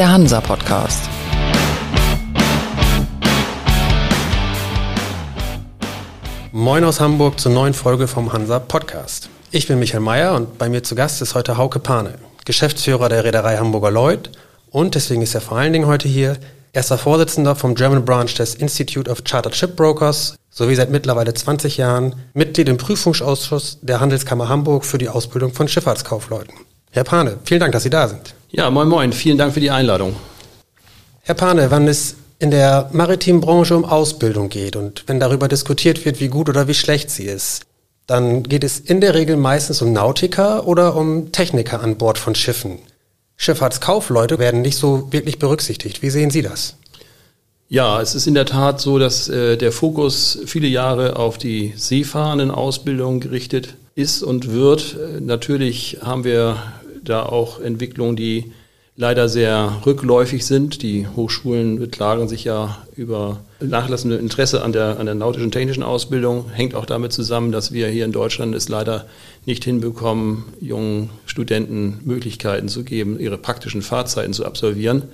der 0.00 0.10
Hansa 0.10 0.40
Podcast. 0.40 1.02
Moin 6.52 6.84
aus 6.84 7.00
Hamburg 7.00 7.38
zur 7.38 7.52
neuen 7.52 7.74
Folge 7.74 8.08
vom 8.08 8.32
Hansa 8.32 8.60
Podcast. 8.60 9.28
Ich 9.50 9.68
bin 9.68 9.78
Michael 9.78 10.00
Mayer 10.00 10.36
und 10.36 10.56
bei 10.56 10.70
mir 10.70 10.82
zu 10.82 10.94
Gast 10.94 11.20
ist 11.20 11.34
heute 11.34 11.58
Hauke 11.58 11.80
Pane, 11.80 12.14
Geschäftsführer 12.46 13.10
der 13.10 13.24
Reederei 13.24 13.58
Hamburger 13.58 13.90
Lloyd 13.90 14.30
und 14.70 14.94
deswegen 14.94 15.20
ist 15.20 15.34
er 15.34 15.42
vor 15.42 15.58
allen 15.58 15.74
Dingen 15.74 15.86
heute 15.86 16.08
hier 16.08 16.38
erster 16.72 16.96
Vorsitzender 16.96 17.54
vom 17.54 17.74
German 17.74 18.06
Branch 18.06 18.34
des 18.34 18.54
Institute 18.54 19.10
of 19.10 19.24
Chartered 19.28 19.54
Shipbrokers 19.54 20.34
sowie 20.48 20.76
seit 20.76 20.88
mittlerweile 20.88 21.34
20 21.34 21.76
Jahren 21.76 22.14
Mitglied 22.32 22.70
im 22.70 22.78
Prüfungsausschuss 22.78 23.80
der 23.82 24.00
Handelskammer 24.00 24.48
Hamburg 24.48 24.86
für 24.86 24.96
die 24.96 25.10
Ausbildung 25.10 25.52
von 25.52 25.68
Schifffahrtskaufleuten. 25.68 26.54
Herr 26.92 27.04
Pane, 27.04 27.38
vielen 27.44 27.60
Dank, 27.60 27.72
dass 27.72 27.84
Sie 27.84 27.90
da 27.90 28.08
sind. 28.08 28.34
Ja, 28.50 28.68
moin 28.68 28.88
moin, 28.88 29.12
vielen 29.12 29.38
Dank 29.38 29.54
für 29.54 29.60
die 29.60 29.70
Einladung. 29.70 30.16
Herr 31.22 31.36
Pane, 31.36 31.70
wann 31.70 31.86
es 31.86 32.16
in 32.40 32.50
der 32.50 32.90
maritimen 32.92 33.40
Branche 33.40 33.76
um 33.76 33.84
Ausbildung 33.84 34.48
geht 34.48 34.74
und 34.74 35.04
wenn 35.06 35.20
darüber 35.20 35.46
diskutiert 35.46 36.04
wird, 36.04 36.18
wie 36.18 36.28
gut 36.28 36.48
oder 36.48 36.66
wie 36.66 36.74
schlecht 36.74 37.10
sie 37.10 37.26
ist, 37.26 37.62
dann 38.08 38.42
geht 38.42 38.64
es 38.64 38.80
in 38.80 39.00
der 39.00 39.14
Regel 39.14 39.36
meistens 39.36 39.82
um 39.82 39.92
Nautiker 39.92 40.66
oder 40.66 40.96
um 40.96 41.30
Techniker 41.30 41.80
an 41.80 41.96
Bord 41.96 42.18
von 42.18 42.34
Schiffen. 42.34 42.80
Schifffahrtskaufleute 43.36 44.40
werden 44.40 44.62
nicht 44.62 44.76
so 44.76 45.12
wirklich 45.12 45.38
berücksichtigt. 45.38 46.02
Wie 46.02 46.10
sehen 46.10 46.30
Sie 46.30 46.42
das? 46.42 46.76
Ja, 47.68 48.00
es 48.00 48.16
ist 48.16 48.26
in 48.26 48.34
der 48.34 48.46
Tat 48.46 48.80
so, 48.80 48.98
dass 48.98 49.28
äh, 49.28 49.56
der 49.56 49.70
Fokus 49.70 50.40
viele 50.44 50.66
Jahre 50.66 51.14
auf 51.14 51.38
die 51.38 51.72
Seefahrendenausbildung 51.76 53.20
gerichtet 53.20 53.76
ist 53.94 54.24
und 54.24 54.50
wird. 54.50 54.96
Äh, 54.96 55.20
natürlich 55.20 55.98
haben 56.02 56.24
wir 56.24 56.56
da 57.04 57.24
auch 57.24 57.60
Entwicklungen, 57.60 58.16
die 58.16 58.52
leider 58.96 59.28
sehr 59.30 59.80
rückläufig 59.86 60.44
sind. 60.44 60.82
Die 60.82 61.06
Hochschulen 61.08 61.78
beklagen 61.78 62.28
sich 62.28 62.44
ja 62.44 62.78
über 62.96 63.40
nachlassende 63.60 64.16
Interesse 64.16 64.62
an 64.62 64.72
der, 64.72 65.00
an 65.00 65.06
der 65.06 65.14
nautischen 65.14 65.50
technischen 65.50 65.82
Ausbildung. 65.82 66.50
Hängt 66.50 66.74
auch 66.74 66.84
damit 66.84 67.12
zusammen, 67.12 67.50
dass 67.50 67.72
wir 67.72 67.88
hier 67.88 68.04
in 68.04 68.12
Deutschland 68.12 68.54
es 68.54 68.68
leider 68.68 69.06
nicht 69.46 69.64
hinbekommen, 69.64 70.44
jungen 70.60 71.08
Studenten 71.24 72.00
Möglichkeiten 72.04 72.68
zu 72.68 72.84
geben, 72.84 73.18
ihre 73.18 73.38
praktischen 73.38 73.80
Fahrzeiten 73.80 74.34
zu 74.34 74.44
absolvieren. 74.44 75.04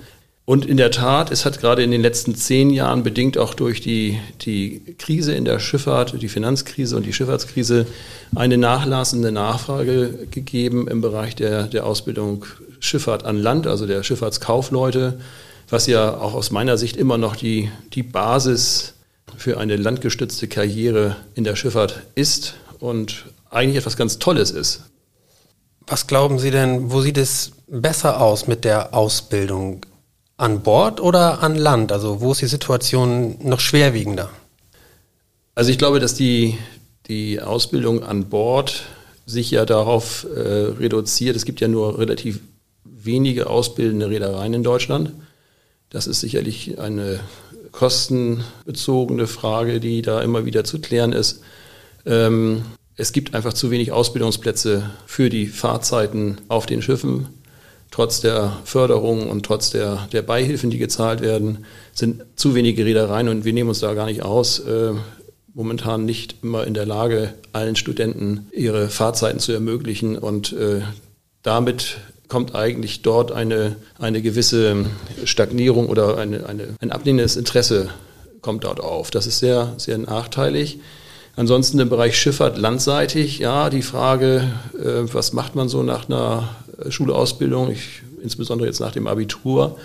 Und 0.49 0.65
in 0.65 0.77
der 0.77 0.91
Tat, 0.91 1.29
es 1.29 1.43
hat 1.43 1.59
gerade 1.59 1.83
in 1.83 1.91
den 1.91 1.99
letzten 1.99 2.33
zehn 2.33 2.69
Jahren, 2.69 3.03
bedingt 3.03 3.37
auch 3.37 3.53
durch 3.53 3.81
die, 3.81 4.17
die 4.39 4.95
Krise 4.97 5.33
in 5.33 5.43
der 5.43 5.59
Schifffahrt, 5.59 6.21
die 6.21 6.29
Finanzkrise 6.29 6.95
und 6.95 7.05
die 7.05 7.11
Schifffahrtskrise, 7.11 7.85
eine 8.33 8.57
nachlassende 8.57 9.33
Nachfrage 9.33 10.27
gegeben 10.31 10.87
im 10.87 11.01
Bereich 11.01 11.35
der, 11.35 11.63
der 11.63 11.85
Ausbildung 11.85 12.45
Schifffahrt 12.79 13.25
an 13.25 13.35
Land, 13.35 13.67
also 13.67 13.85
der 13.85 14.03
Schifffahrtskaufleute, 14.03 15.19
was 15.67 15.85
ja 15.85 16.15
auch 16.15 16.33
aus 16.33 16.49
meiner 16.49 16.77
Sicht 16.77 16.95
immer 16.95 17.17
noch 17.17 17.35
die, 17.35 17.69
die 17.91 18.03
Basis 18.03 18.93
für 19.35 19.57
eine 19.57 19.75
landgestützte 19.75 20.47
Karriere 20.47 21.17
in 21.35 21.43
der 21.43 21.57
Schifffahrt 21.57 22.03
ist 22.15 22.53
und 22.79 23.25
eigentlich 23.49 23.75
etwas 23.75 23.97
ganz 23.97 24.17
Tolles 24.17 24.51
ist. 24.51 24.85
Was 25.87 26.07
glauben 26.07 26.39
Sie 26.39 26.51
denn, 26.51 26.89
wo 26.89 27.01
sieht 27.01 27.17
es 27.17 27.51
besser 27.67 28.21
aus 28.21 28.47
mit 28.47 28.63
der 28.63 28.93
Ausbildung? 28.93 29.81
An 30.37 30.61
Bord 30.61 31.01
oder 31.01 31.41
an 31.41 31.55
Land? 31.55 31.91
Also 31.91 32.21
wo 32.21 32.31
ist 32.31 32.41
die 32.41 32.47
Situation 32.47 33.37
noch 33.41 33.59
schwerwiegender? 33.59 34.29
Also 35.55 35.71
ich 35.71 35.79
glaube, 35.79 35.99
dass 35.99 36.13
die, 36.13 36.57
die 37.07 37.41
Ausbildung 37.41 38.03
an 38.03 38.29
Bord 38.29 38.83
sich 39.25 39.49
ja 39.49 39.65
darauf 39.65 40.27
äh, 40.35 40.39
reduziert. 40.39 41.35
Es 41.35 41.45
gibt 41.45 41.59
ja 41.59 41.67
nur 41.67 41.97
relativ 41.97 42.39
wenige 42.85 43.49
ausbildende 43.49 44.09
Reedereien 44.09 44.53
in 44.53 44.63
Deutschland. 44.63 45.11
Das 45.89 46.05
ist 46.05 46.19
sicherlich 46.19 46.79
eine 46.79 47.19
kostenbezogene 47.71 49.25
Frage, 49.25 49.79
die 49.79 50.01
da 50.01 50.21
immer 50.21 50.45
wieder 50.45 50.63
zu 50.63 50.79
klären 50.79 51.13
ist. 51.13 51.41
Ähm, 52.05 52.63
es 52.95 53.11
gibt 53.11 53.33
einfach 53.33 53.53
zu 53.53 53.71
wenig 53.71 53.91
Ausbildungsplätze 53.91 54.89
für 55.05 55.29
die 55.29 55.47
Fahrzeiten 55.47 56.37
auf 56.47 56.65
den 56.65 56.81
Schiffen 56.81 57.27
trotz 57.91 58.21
der 58.21 58.57
Förderung 58.63 59.29
und 59.29 59.45
trotz 59.45 59.69
der, 59.69 60.07
der 60.11 60.21
Beihilfen, 60.21 60.69
die 60.69 60.77
gezahlt 60.77 61.21
werden, 61.21 61.65
sind 61.93 62.23
zu 62.35 62.55
wenige 62.55 62.85
Reedereien 62.85 63.29
und 63.29 63.45
wir 63.45 63.53
nehmen 63.53 63.69
uns 63.69 63.79
da 63.79 63.93
gar 63.93 64.05
nicht 64.05 64.23
aus. 64.23 64.59
Äh, 64.59 64.93
momentan 65.53 66.05
nicht 66.05 66.35
immer 66.43 66.67
in 66.67 66.75
der 66.75 66.85
Lage, 66.85 67.33
allen 67.51 67.75
Studenten 67.75 68.47
ihre 68.51 68.89
Fahrzeiten 68.89 69.39
zu 69.39 69.51
ermöglichen 69.51 70.17
und 70.17 70.53
äh, 70.53 70.81
damit 71.41 71.97
kommt 72.27 72.53
eigentlich 72.53 73.01
dort 73.01 73.31
eine, 73.31 73.77
eine 73.97 74.21
gewisse 74.21 74.85
Stagnierung 75.23 75.87
oder 75.87 76.17
eine, 76.17 76.45
eine, 76.45 76.75
ein 76.79 76.91
abnehmendes 76.91 77.37
Interesse 77.37 77.89
kommt 78.41 78.65
dort 78.65 78.79
auf. 78.79 79.11
Das 79.11 79.27
ist 79.27 79.39
sehr, 79.39 79.73
sehr 79.77 79.97
nachteilig. 79.97 80.79
Ansonsten 81.35 81.79
im 81.79 81.89
Bereich 81.89 82.17
Schifffahrt 82.17 82.57
landseitig, 82.57 83.39
ja, 83.39 83.69
die 83.69 83.81
Frage, 83.81 84.51
äh, 84.75 85.13
was 85.13 85.33
macht 85.33 85.55
man 85.55 85.69
so 85.69 85.83
nach 85.83 86.09
einer 86.09 86.49
Schulausbildung, 86.89 87.71
ich, 87.71 88.01
insbesondere 88.21 88.67
jetzt 88.67 88.79
nach 88.79 88.91
dem 88.91 89.07
Abitur, 89.07 89.77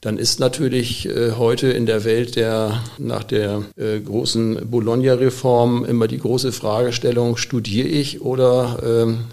dann 0.00 0.18
ist 0.18 0.40
natürlich 0.40 1.08
äh, 1.08 1.32
heute 1.32 1.68
in 1.68 1.86
der 1.86 2.04
Welt 2.04 2.36
der 2.36 2.82
nach 2.98 3.24
der 3.24 3.62
äh, 3.76 3.98
großen 3.98 4.70
Bologna-Reform 4.70 5.84
immer 5.84 6.06
die 6.06 6.18
große 6.18 6.52
Fragestellung: 6.52 7.36
Studiere 7.36 7.88
ich 7.88 8.20
oder 8.20 8.78
ähm, 8.84 9.24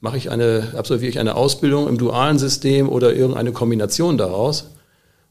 mache 0.00 0.16
ich 0.16 0.30
eine, 0.30 0.72
absolviere 0.76 1.10
ich 1.10 1.18
eine 1.18 1.36
Ausbildung 1.36 1.88
im 1.88 1.96
dualen 1.96 2.38
System 2.38 2.88
oder 2.88 3.14
irgendeine 3.14 3.52
Kombination 3.52 4.18
daraus? 4.18 4.70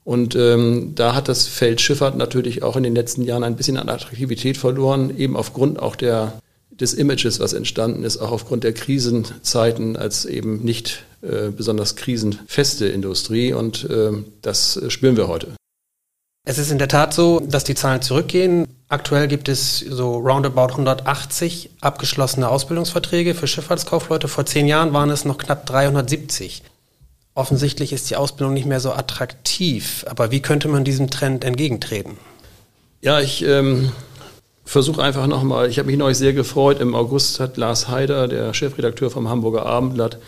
Und 0.04 0.36
ähm, 0.36 0.94
da 0.96 1.14
hat 1.14 1.28
das 1.28 1.46
Feld 1.46 1.82
Schifffahrt 1.82 2.18
natürlich 2.18 2.64
auch 2.64 2.76
in 2.76 2.84
den 2.84 2.96
letzten 2.96 3.24
Jahren 3.24 3.44
ein 3.44 3.56
bisschen 3.56 3.78
an 3.78 3.90
Attraktivität 3.90 4.58
verloren, 4.58 5.16
eben 5.16 5.36
aufgrund 5.36 5.80
auch 5.80 5.96
der 5.96 6.34
des 6.72 6.94
Images, 6.94 7.40
was 7.40 7.54
entstanden 7.54 8.04
ist, 8.04 8.18
auch 8.18 8.32
aufgrund 8.32 8.64
der 8.64 8.74
Krisenzeiten 8.74 9.98
als 9.98 10.26
eben 10.26 10.64
nicht 10.64 11.04
äh, 11.22 11.50
besonders 11.50 11.96
krisenfeste 11.96 12.88
Industrie. 12.88 13.54
Und 13.54 13.90
äh, 13.90 14.12
das 14.42 14.80
spüren 14.88 15.18
wir 15.18 15.28
heute. 15.28 15.48
Es 16.46 16.58
ist 16.58 16.72
in 16.72 16.78
der 16.78 16.88
Tat 16.88 17.14
so, 17.14 17.42
dass 17.42 17.64
die 17.64 17.76
Zahlen 17.76 18.02
zurückgehen. 18.02 18.66
Aktuell 18.88 19.28
gibt 19.28 19.50
es 19.50 19.80
so 19.80 20.18
roundabout 20.18 20.72
180 20.72 21.70
abgeschlossene 21.82 22.50
Ausbildungsverträge 22.50 23.36
für 23.36 23.46
Schifffahrtskaufleute. 23.46 24.28
Vor 24.28 24.46
zehn 24.46 24.66
Jahren 24.66 24.94
waren 24.94 25.12
es 25.12 25.26
noch 25.26 25.38
knapp 25.38 25.66
370. 25.68 26.64
Offensichtlich 27.36 27.94
ist 27.94 28.10
die 28.10 28.16
Ausbildung 28.16 28.54
nicht 28.54 28.66
mehr 28.66 28.80
so 28.80 28.92
attraktiv. 28.92 30.06
Aber 30.10 30.32
wie 30.32 30.42
könnte 30.42 30.68
man 30.70 30.84
diesem 30.84 31.10
Trend 31.10 31.44
entgegentreten? 31.44 32.18
Ja, 33.02 33.20
ich 33.20 33.46
ähm, 33.46 33.92
versuche 34.70 35.02
einfach 35.02 35.26
nochmal, 35.26 35.68
ich 35.68 35.80
habe 35.80 35.88
mich 35.88 35.98
neulich 35.98 36.18
sehr 36.20 36.34
gefreut, 36.34 36.80
im 36.80 36.94
August 36.94 37.40
hat 37.40 37.58
Lars 37.58 37.88
Haider, 37.88 38.28
der 38.28 38.54
Chefredakteur 38.54 39.10
vom 39.10 39.28
Hamburger 39.28 39.66
Abendblatt, 39.66 40.20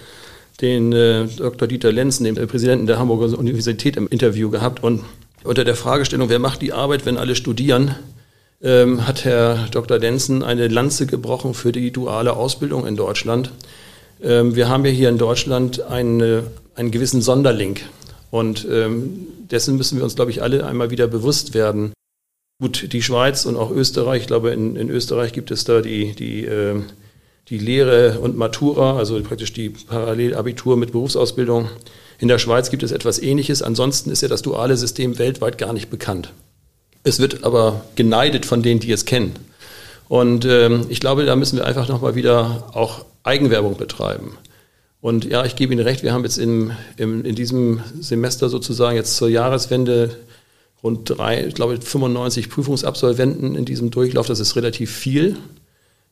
den 0.62 0.92
äh, 0.94 1.28
Dr. 1.28 1.68
Dieter 1.68 1.92
Lenzen, 1.92 2.24
den 2.24 2.36
Präsidenten 2.48 2.88
der 2.88 2.98
Hamburger 2.98 3.38
Universität, 3.38 3.98
im 3.98 4.08
Interview 4.08 4.50
gehabt. 4.50 4.84
Und 4.84 5.04
unter 5.44 5.64
der 5.64 5.76
Fragestellung, 5.76 6.30
wer 6.30 6.40
macht 6.40 6.64
die 6.64 6.74
Arbeit, 6.74 7.06
wenn 7.06 7.18
alle 7.18 7.36
studieren, 7.36 7.96
ähm, 8.64 9.08
hat 9.08 9.26
Herr 9.26 9.68
Dr. 9.70 10.00
Lenzen 10.00 10.44
eine 10.44 10.68
Lanze 10.68 11.06
gebrochen 11.06 11.54
für 11.54 11.72
die 11.72 11.92
duale 11.92 12.34
Ausbildung 12.34 12.88
in 12.88 12.96
Deutschland. 12.96 13.52
Ähm, 14.24 14.56
wir 14.56 14.70
haben 14.70 14.84
ja 14.86 14.92
hier 14.92 15.10
in 15.10 15.20
Deutschland 15.20 15.84
eine, 15.84 16.46
einen 16.74 16.90
gewissen 16.90 17.22
Sonderlink. 17.22 17.82
Und 18.32 18.68
ähm, 18.72 19.28
dessen 19.52 19.78
müssen 19.78 19.98
wir 19.98 20.04
uns, 20.04 20.16
glaube 20.16 20.32
ich, 20.32 20.42
alle 20.42 20.66
einmal 20.66 20.90
wieder 20.90 21.06
bewusst 21.06 21.54
werden. 21.54 21.94
Gut, 22.62 22.94
die 22.94 23.02
Schweiz 23.02 23.46
und 23.46 23.58
auch 23.58 23.72
Österreich, 23.72 24.22
ich 24.22 24.28
glaube, 24.28 24.52
in, 24.52 24.76
in 24.76 24.92
Österreich 24.92 25.34
gibt 25.34 25.50
es 25.50 25.64
da 25.64 25.82
die, 25.82 26.14
die, 26.14 26.46
äh, 26.46 26.80
die 27.50 27.58
Lehre 27.58 28.20
und 28.20 28.38
Matura, 28.38 28.98
also 28.98 29.20
praktisch 29.24 29.52
die 29.52 29.70
Parallelabitur 29.70 30.78
mit 30.78 30.92
Berufsausbildung. 30.92 31.70
In 32.20 32.28
der 32.28 32.38
Schweiz 32.38 32.70
gibt 32.70 32.84
es 32.84 32.92
etwas 32.92 33.18
Ähnliches. 33.18 33.64
Ansonsten 33.64 34.12
ist 34.12 34.22
ja 34.22 34.28
das 34.28 34.44
duale 34.44 34.78
System 34.78 35.18
weltweit 35.18 35.58
gar 35.58 35.74
nicht 35.74 35.90
bekannt. 35.90 36.34
Es 37.04 37.18
wird 37.18 37.44
aber 37.44 37.84
geneidet 37.96 38.46
von 38.46 38.62
denen, 38.62 38.80
die 38.80 38.92
es 38.92 39.06
kennen. 39.06 39.34
Und 40.08 40.46
ähm, 40.46 40.86
ich 40.90 41.00
glaube, 41.00 41.26
da 41.26 41.36
müssen 41.36 41.58
wir 41.58 41.66
einfach 41.66 41.88
nochmal 41.88 42.14
wieder 42.14 42.70
auch 42.74 43.06
Eigenwerbung 43.24 43.76
betreiben. 43.76 44.38
Und 45.02 45.26
ja, 45.26 45.46
ich 45.46 45.56
gebe 45.56 45.74
Ihnen 45.74 45.84
recht, 45.84 46.04
wir 46.04 46.14
haben 46.14 46.26
jetzt 46.26 46.38
im, 46.38 46.74
im, 46.96 47.26
in 47.26 47.34
diesem 47.34 47.82
Semester 48.00 48.50
sozusagen 48.50 48.96
jetzt 48.96 49.18
zur 49.18 49.30
Jahreswende 49.30 50.16
rund 50.84 51.10
drei, 51.10 51.46
ich 51.46 51.54
glaube 51.54 51.80
95 51.80 52.50
Prüfungsabsolventen 52.50 53.56
in 53.56 53.66
diesem 53.66 53.92
Durchlauf. 53.92 54.28
Das 54.28 54.40
ist 54.40 54.56
relativ 54.56 54.92
viel, 54.92 55.38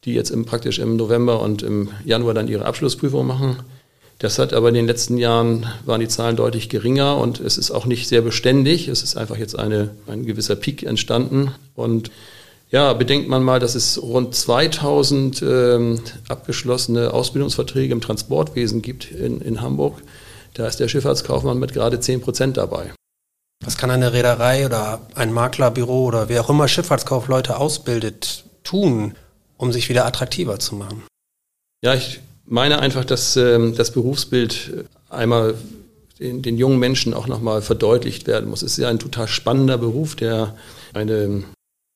die 0.05 0.13
jetzt 0.13 0.29
im, 0.29 0.45
praktisch 0.45 0.79
im 0.79 0.95
November 0.95 1.41
und 1.41 1.63
im 1.63 1.89
Januar 2.05 2.33
dann 2.33 2.47
ihre 2.47 2.65
Abschlussprüfung 2.65 3.25
machen. 3.25 3.57
Das 4.19 4.37
hat 4.37 4.51
aber 4.51 4.67
in 4.67 4.75
den 4.75 4.85
letzten 4.85 5.17
Jahren 5.17 5.65
waren 5.85 6.01
die 6.01 6.09
Zahlen 6.09 6.35
deutlich 6.35 6.67
geringer 6.67 7.17
und 7.17 7.39
es 7.39 7.57
ist 7.57 7.71
auch 7.71 7.85
nicht 7.85 8.07
sehr 8.09 8.21
beständig. 8.21 8.89
Es 8.89 9.01
ist 9.01 9.15
einfach 9.15 9.37
jetzt 9.37 9.57
eine, 9.57 9.91
ein 10.07 10.25
gewisser 10.25 10.57
Peak 10.57 10.83
entstanden. 10.83 11.51
Und 11.73 12.11
ja, 12.69 12.91
bedenkt 12.91 13.29
man 13.29 13.43
mal, 13.43 13.61
dass 13.61 13.75
es 13.75 14.01
rund 14.01 14.35
2000 14.35 15.41
ähm, 15.41 16.01
abgeschlossene 16.27 17.13
Ausbildungsverträge 17.13 17.93
im 17.93 18.01
Transportwesen 18.01 18.81
gibt 18.81 19.09
in, 19.09 19.39
in 19.39 19.61
Hamburg. 19.61 20.01
Da 20.53 20.67
ist 20.67 20.81
der 20.81 20.89
Schifffahrtskaufmann 20.89 21.57
mit 21.57 21.73
gerade 21.73 22.01
10 22.01 22.19
Prozent 22.19 22.57
dabei. 22.57 22.91
Was 23.65 23.77
kann 23.77 23.91
eine 23.91 24.13
Reederei 24.13 24.65
oder 24.65 25.01
ein 25.15 25.33
Maklerbüro 25.33 26.05
oder 26.05 26.29
wer 26.29 26.41
auch 26.41 26.49
immer 26.49 26.67
Schifffahrtskaufleute 26.67 27.57
ausbildet, 27.57 28.45
tun, 28.63 29.15
um 29.57 29.73
sich 29.73 29.89
wieder 29.89 30.05
attraktiver 30.05 30.59
zu 30.59 30.75
machen? 30.75 31.03
Ja, 31.83 31.93
ich 31.93 32.21
meine 32.45 32.79
einfach, 32.79 33.05
dass 33.05 33.35
ähm, 33.35 33.75
das 33.75 33.91
Berufsbild 33.91 34.85
einmal 35.09 35.55
den, 36.19 36.41
den 36.41 36.57
jungen 36.57 36.79
Menschen 36.79 37.13
auch 37.13 37.27
nochmal 37.27 37.61
verdeutlicht 37.61 38.27
werden 38.27 38.49
muss. 38.49 38.61
Es 38.61 38.73
ist 38.73 38.77
ja 38.77 38.89
ein 38.89 38.99
total 38.99 39.27
spannender 39.27 39.77
Beruf, 39.77 40.15
der 40.15 40.55
eine 40.93 41.43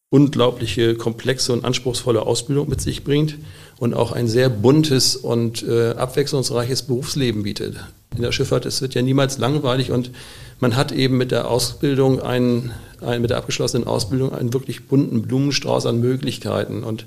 unglaubliche, 0.09 0.95
komplexe 0.95 1.53
und 1.53 1.65
anspruchsvolle 1.65 2.21
Ausbildung 2.21 2.69
mit 2.69 2.81
sich 2.81 3.03
bringt 3.03 3.37
und 3.77 3.93
auch 3.93 4.11
ein 4.11 4.27
sehr 4.27 4.49
buntes 4.49 5.15
und 5.15 5.63
äh, 5.63 5.91
abwechslungsreiches 5.91 6.83
Berufsleben 6.83 7.43
bietet. 7.43 7.77
In 8.15 8.21
der 8.21 8.31
Schifffahrt, 8.31 8.65
es 8.65 8.81
wird 8.81 8.93
ja 8.93 9.01
niemals 9.01 9.39
langweilig 9.39 9.91
und 9.91 10.11
man 10.59 10.75
hat 10.75 10.91
eben 10.91 11.17
mit 11.17 11.31
der 11.31 11.49
Ausbildung 11.49 12.21
einen, 12.21 12.71
einen, 13.01 13.21
mit 13.21 13.29
der 13.29 13.37
abgeschlossenen 13.37 13.87
Ausbildung 13.87 14.33
einen 14.33 14.53
wirklich 14.53 14.87
bunten 14.87 15.21
Blumenstrauß 15.23 15.85
an 15.85 15.99
Möglichkeiten. 15.99 16.83
Und 16.83 17.05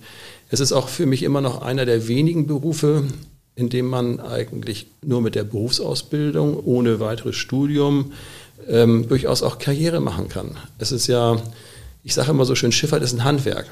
es 0.48 0.60
ist 0.60 0.72
auch 0.72 0.88
für 0.88 1.06
mich 1.06 1.22
immer 1.22 1.40
noch 1.40 1.62
einer 1.62 1.86
der 1.86 2.08
wenigen 2.08 2.46
Berufe, 2.46 3.04
in 3.54 3.68
dem 3.68 3.86
man 3.86 4.20
eigentlich 4.20 4.88
nur 5.02 5.22
mit 5.22 5.34
der 5.34 5.44
Berufsausbildung, 5.44 6.58
ohne 6.64 7.00
weiteres 7.00 7.36
Studium, 7.36 8.12
ähm, 8.68 9.08
durchaus 9.08 9.42
auch 9.42 9.58
Karriere 9.58 10.00
machen 10.00 10.28
kann. 10.28 10.56
Es 10.78 10.92
ist 10.92 11.06
ja, 11.06 11.36
ich 12.02 12.14
sage 12.14 12.30
immer 12.30 12.44
so 12.44 12.54
schön, 12.54 12.72
Schifffahrt 12.72 13.02
ist 13.02 13.14
ein 13.14 13.24
Handwerk. 13.24 13.66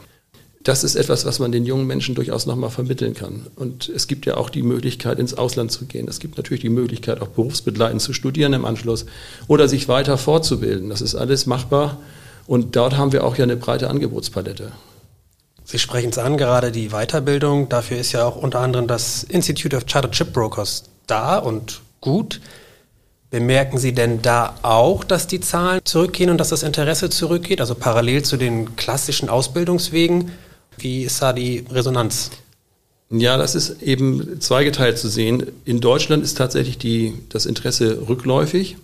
Das 0.64 0.82
ist 0.82 0.94
etwas, 0.94 1.26
was 1.26 1.40
man 1.40 1.52
den 1.52 1.66
jungen 1.66 1.86
Menschen 1.86 2.14
durchaus 2.14 2.46
nochmal 2.46 2.70
vermitteln 2.70 3.12
kann. 3.12 3.46
Und 3.54 3.90
es 3.90 4.06
gibt 4.06 4.24
ja 4.24 4.38
auch 4.38 4.48
die 4.48 4.62
Möglichkeit, 4.62 5.18
ins 5.18 5.34
Ausland 5.34 5.70
zu 5.70 5.84
gehen. 5.84 6.08
Es 6.08 6.20
gibt 6.20 6.38
natürlich 6.38 6.62
die 6.62 6.70
Möglichkeit, 6.70 7.20
auch 7.20 7.28
berufsbegleitend 7.28 8.00
zu 8.00 8.14
studieren 8.14 8.54
im 8.54 8.64
Anschluss 8.64 9.04
oder 9.46 9.68
sich 9.68 9.88
weiter 9.88 10.16
fortzubilden. 10.16 10.88
Das 10.88 11.02
ist 11.02 11.14
alles 11.14 11.44
machbar. 11.44 11.98
Und 12.46 12.76
dort 12.76 12.96
haben 12.96 13.12
wir 13.12 13.24
auch 13.24 13.36
ja 13.36 13.44
eine 13.44 13.56
breite 13.56 13.90
Angebotspalette. 13.90 14.72
Sie 15.64 15.78
sprechen 15.78 16.10
es 16.10 16.18
an, 16.18 16.38
gerade 16.38 16.72
die 16.72 16.88
Weiterbildung. 16.88 17.68
Dafür 17.68 17.98
ist 17.98 18.12
ja 18.12 18.24
auch 18.24 18.36
unter 18.36 18.60
anderem 18.60 18.86
das 18.86 19.22
Institute 19.22 19.76
of 19.76 19.84
Chartered 19.86 20.16
Shipbrokers 20.16 20.84
da 21.06 21.36
und 21.36 21.82
gut. 22.00 22.40
Bemerken 23.30 23.76
Sie 23.76 23.92
denn 23.92 24.22
da 24.22 24.54
auch, 24.62 25.04
dass 25.04 25.26
die 25.26 25.40
Zahlen 25.40 25.80
zurückgehen 25.84 26.30
und 26.30 26.38
dass 26.38 26.50
das 26.50 26.62
Interesse 26.62 27.10
zurückgeht, 27.10 27.60
also 27.60 27.74
parallel 27.74 28.22
zu 28.22 28.38
den 28.38 28.76
klassischen 28.76 29.28
Ausbildungswegen? 29.28 30.30
Wie 30.78 31.02
ist 31.02 31.20
da 31.22 31.32
die 31.32 31.64
Resonanz? 31.70 32.30
Ja, 33.10 33.36
das 33.36 33.54
ist 33.54 33.82
eben 33.82 34.40
zweigeteilt 34.40 34.98
zu 34.98 35.08
sehen. 35.08 35.46
In 35.64 35.80
Deutschland 35.80 36.24
ist 36.24 36.36
tatsächlich 36.36 36.78
die, 36.78 37.14
das 37.28 37.46
Interesse 37.46 38.08
rückläufig. 38.08 38.76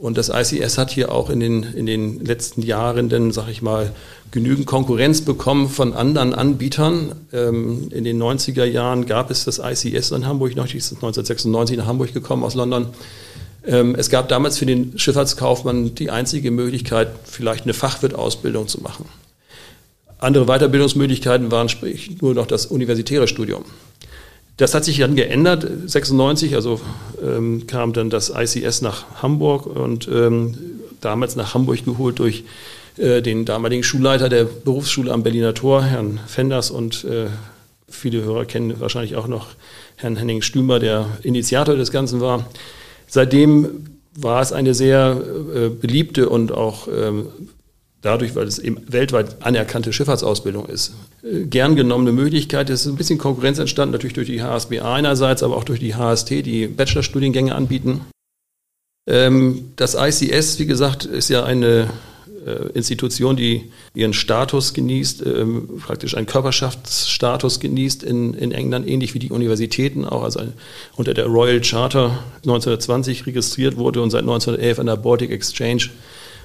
Und 0.00 0.16
das 0.16 0.30
ICS 0.30 0.78
hat 0.78 0.90
hier 0.90 1.12
auch 1.12 1.28
in 1.28 1.40
den, 1.40 1.62
in 1.62 1.84
den 1.84 2.24
letzten 2.24 2.62
Jahren 2.62 3.10
dann, 3.10 3.32
sag 3.32 3.48
ich 3.48 3.60
mal, 3.60 3.92
genügend 4.30 4.66
Konkurrenz 4.66 5.20
bekommen 5.20 5.68
von 5.68 5.92
anderen 5.92 6.32
Anbietern. 6.32 7.12
Ähm, 7.34 7.88
in 7.90 8.04
den 8.04 8.20
90er 8.20 8.64
Jahren 8.64 9.04
gab 9.04 9.30
es 9.30 9.44
das 9.44 9.58
ICS 9.58 10.12
in 10.12 10.26
Hamburg 10.26 10.56
noch, 10.56 10.66
die 10.66 10.78
ist 10.78 10.86
1996 10.94 11.76
nach 11.76 11.86
Hamburg 11.86 12.14
gekommen 12.14 12.44
aus 12.44 12.54
London. 12.54 12.86
Ähm, 13.66 13.94
es 13.94 14.08
gab 14.08 14.30
damals 14.30 14.56
für 14.56 14.64
den 14.64 14.98
Schifffahrtskaufmann 14.98 15.94
die 15.94 16.10
einzige 16.10 16.50
Möglichkeit, 16.50 17.10
vielleicht 17.24 17.64
eine 17.64 17.74
Fachwirtausbildung 17.74 18.68
zu 18.68 18.80
machen. 18.80 19.04
Andere 20.20 20.46
Weiterbildungsmöglichkeiten 20.46 21.50
waren 21.50 21.68
sprich 21.68 22.20
nur 22.20 22.34
noch 22.34 22.46
das 22.46 22.66
universitäre 22.66 23.26
Studium. 23.26 23.64
Das 24.58 24.74
hat 24.74 24.84
sich 24.84 24.98
dann 24.98 25.16
geändert. 25.16 25.66
96, 25.86 26.54
also 26.54 26.80
ähm, 27.22 27.66
kam 27.66 27.94
dann 27.94 28.10
das 28.10 28.30
ICS 28.34 28.82
nach 28.82 29.22
Hamburg 29.22 29.64
und 29.64 30.06
ähm, 30.08 30.54
damals 31.00 31.36
nach 31.36 31.54
Hamburg 31.54 31.84
geholt 31.86 32.18
durch 32.18 32.44
äh, 32.98 33.22
den 33.22 33.46
damaligen 33.46 33.82
Schulleiter 33.82 34.28
der 34.28 34.44
Berufsschule 34.44 35.10
am 35.10 35.22
Berliner 35.22 35.54
Tor, 35.54 35.82
Herrn 35.84 36.20
Fenders 36.26 36.70
und 36.70 37.04
äh, 37.04 37.28
viele 37.88 38.22
Hörer 38.22 38.44
kennen 38.44 38.78
wahrscheinlich 38.78 39.16
auch 39.16 39.26
noch 39.26 39.48
Herrn 39.96 40.16
Henning 40.16 40.42
Stümer, 40.42 40.78
der 40.78 41.06
Initiator 41.22 41.76
des 41.76 41.90
Ganzen 41.90 42.20
war. 42.20 42.46
Seitdem 43.06 43.86
war 44.14 44.42
es 44.42 44.52
eine 44.52 44.74
sehr 44.74 45.18
äh, 45.54 45.68
beliebte 45.70 46.28
und 46.28 46.52
auch 46.52 46.86
ähm, 46.88 47.28
dadurch, 48.02 48.34
weil 48.34 48.46
es 48.46 48.58
eben 48.58 48.80
weltweit 48.88 49.42
anerkannte 49.42 49.92
Schifffahrtsausbildung 49.92 50.66
ist, 50.66 50.94
äh, 51.22 51.44
gern 51.44 51.76
genommene 51.76 52.12
Möglichkeit. 52.12 52.70
Es 52.70 52.82
ist 52.82 52.86
ein 52.86 52.96
bisschen 52.96 53.18
Konkurrenz 53.18 53.58
entstanden, 53.58 53.92
natürlich 53.92 54.14
durch 54.14 54.28
die 54.28 54.42
HSBA 54.42 54.94
einerseits, 54.94 55.42
aber 55.42 55.56
auch 55.56 55.64
durch 55.64 55.80
die 55.80 55.94
HST, 55.94 56.42
die 56.42 56.66
Bachelorstudiengänge 56.66 57.54
anbieten. 57.54 58.02
Ähm, 59.06 59.72
das 59.76 59.94
ICS, 59.94 60.58
wie 60.58 60.66
gesagt, 60.66 61.04
ist 61.04 61.28
ja 61.28 61.44
eine 61.44 61.90
äh, 62.46 62.68
Institution, 62.72 63.36
die 63.36 63.70
ihren 63.94 64.12
Status 64.12 64.72
genießt, 64.72 65.26
ähm, 65.26 65.80
praktisch 65.84 66.16
einen 66.16 66.26
Körperschaftsstatus 66.26 67.60
genießt 67.60 68.02
in, 68.02 68.34
in 68.34 68.52
England, 68.52 68.88
ähnlich 68.88 69.14
wie 69.14 69.18
die 69.18 69.30
Universitäten 69.30 70.04
auch, 70.04 70.22
also 70.22 70.40
unter 70.96 71.12
der 71.12 71.26
Royal 71.26 71.60
Charter 71.60 72.22
1920 72.36 73.26
registriert 73.26 73.76
wurde 73.76 74.00
und 74.00 74.10
seit 74.10 74.22
1911 74.22 74.78
an 74.78 74.86
der 74.86 74.96
Baltic 74.96 75.30
Exchange 75.30 75.90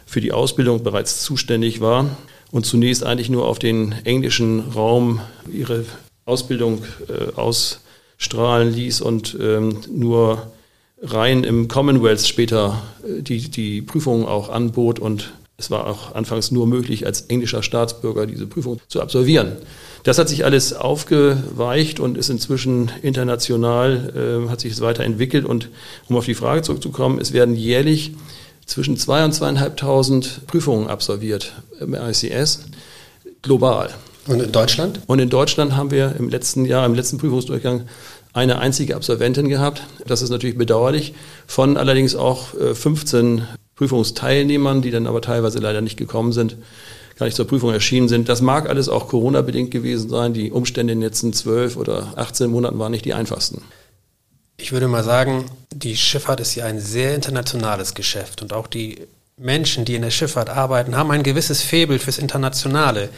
für 0.06 0.22
die 0.22 0.32
Ausbildung 0.32 0.84
bereits 0.84 1.24
zuständig 1.24 1.82
war 1.82 2.18
und 2.52 2.66
zunächst 2.66 3.04
eigentlich 3.04 3.30
nur 3.30 3.48
auf 3.48 3.60
den 3.60 3.94
englischen 4.04 4.60
Raum 4.60 5.20
ihre 5.52 5.86
Ausbildung 6.26 6.84
äh, 7.08 7.34
ausstrahlen 7.36 8.74
ließ 8.74 9.02
und 9.02 9.38
ähm, 9.40 9.80
nur 9.92 10.52
rein 11.02 11.44
im 11.44 11.68
Commonwealth 11.68 12.26
später 12.26 12.82
äh, 13.04 13.22
die, 13.22 13.50
die 13.50 13.82
Prüfungen 13.82 14.26
auch 14.26 14.50
anbot 14.50 15.00
und 15.00 15.34
es 15.58 15.72
war 15.72 15.88
auch 15.88 16.14
anfangs 16.16 16.52
nur 16.52 16.68
möglich, 16.68 17.06
als 17.06 17.22
englischer 17.22 17.64
Staatsbürger 17.64 18.26
diese 18.26 18.46
Prüfung 18.46 18.80
zu 18.90 19.02
absolvieren. 19.02 19.54
Das 20.04 20.18
hat 20.18 20.28
sich 20.28 20.44
alles 20.44 20.74
aufgeweicht 20.74 22.00
und 22.02 22.18
ist 22.18 22.30
inzwischen 22.30 22.92
international, 23.02 24.46
äh, 24.46 24.50
hat 24.50 24.60
sich 24.60 24.74
es 24.74 24.82
weiterentwickelt. 24.82 25.46
Und 25.46 25.70
um 26.10 26.18
auf 26.18 26.26
die 26.26 26.36
Frage 26.36 26.62
zurückzukommen, 26.62 27.20
es 27.20 27.32
werden 27.32 27.56
jährlich 27.56 28.12
zwischen 28.66 28.98
zwei 28.98 29.24
und 29.24 29.34
zweieinhalbtausend 29.34 30.48
Prüfungen 30.48 30.88
absolviert 30.88 31.54
im 31.80 31.94
ICS, 31.94 32.62
global. 33.42 33.90
Und 34.28 34.42
in 34.42 34.52
Deutschland? 34.52 35.02
Und 35.06 35.20
in 35.20 35.30
Deutschland 35.30 35.76
haben 35.76 35.92
wir 35.92 36.16
im 36.18 36.30
letzten 36.30 36.66
Jahr, 36.66 36.86
im 36.86 36.96
letzten 36.96 37.18
Prüfungsdurchgang 37.20 37.84
eine 38.34 38.60
einzige 38.60 38.96
Absolventin 38.96 39.50
gehabt. 39.50 39.84
Das 40.08 40.22
ist 40.22 40.30
natürlich 40.30 40.58
bedauerlich. 40.58 41.14
Von 41.48 41.78
allerdings 41.78 42.16
auch 42.16 42.48
15 42.74 43.38
äh, 43.38 43.42
Prüfungsteilnehmern, 43.76 44.82
die 44.82 44.92
dann 44.92 45.08
aber 45.08 45.22
teilweise 45.22 45.60
leider 45.60 45.82
nicht 45.82 45.98
gekommen 45.98 46.32
sind, 46.32 46.58
gar 47.18 47.28
nicht 47.28 47.36
zur 47.36 47.48
Prüfung 47.48 47.72
erschienen 47.72 48.10
sind. 48.10 48.28
Das 48.28 48.42
mag 48.42 48.68
alles 48.68 48.90
auch 48.90 49.08
Corona-bedingt 49.08 49.72
gewesen 49.72 50.10
sein. 50.10 50.34
Die 50.34 50.52
Umstände 50.52 50.94
in 50.94 51.00
den 51.00 51.08
letzten 51.08 51.32
zwölf 51.32 51.78
oder 51.78 52.14
18 52.16 52.50
Monaten 52.50 52.80
waren 52.80 52.92
nicht 52.92 53.06
die 53.06 53.14
einfachsten. 53.14 53.62
Ich 54.58 54.72
würde 54.72 54.88
mal 54.88 55.04
sagen, 55.04 55.46
die 55.74 55.98
Schifffahrt 55.98 56.40
ist 56.40 56.56
ja 56.56 56.66
ein 56.66 56.80
sehr 56.80 57.14
internationales 57.14 57.94
Geschäft 57.94 58.42
und 58.42 58.54
auch 58.54 58.68
die 58.68 59.06
Menschen, 59.38 59.84
die 59.84 59.96
in 59.96 60.02
der 60.02 60.12
Schifffahrt 60.12 60.50
arbeiten, 60.50 60.96
haben 60.96 61.12
ein 61.12 61.24
gewisses 61.24 61.62
Faible 61.62 62.00
fürs 62.00 62.18
Internationale. 62.18 63.10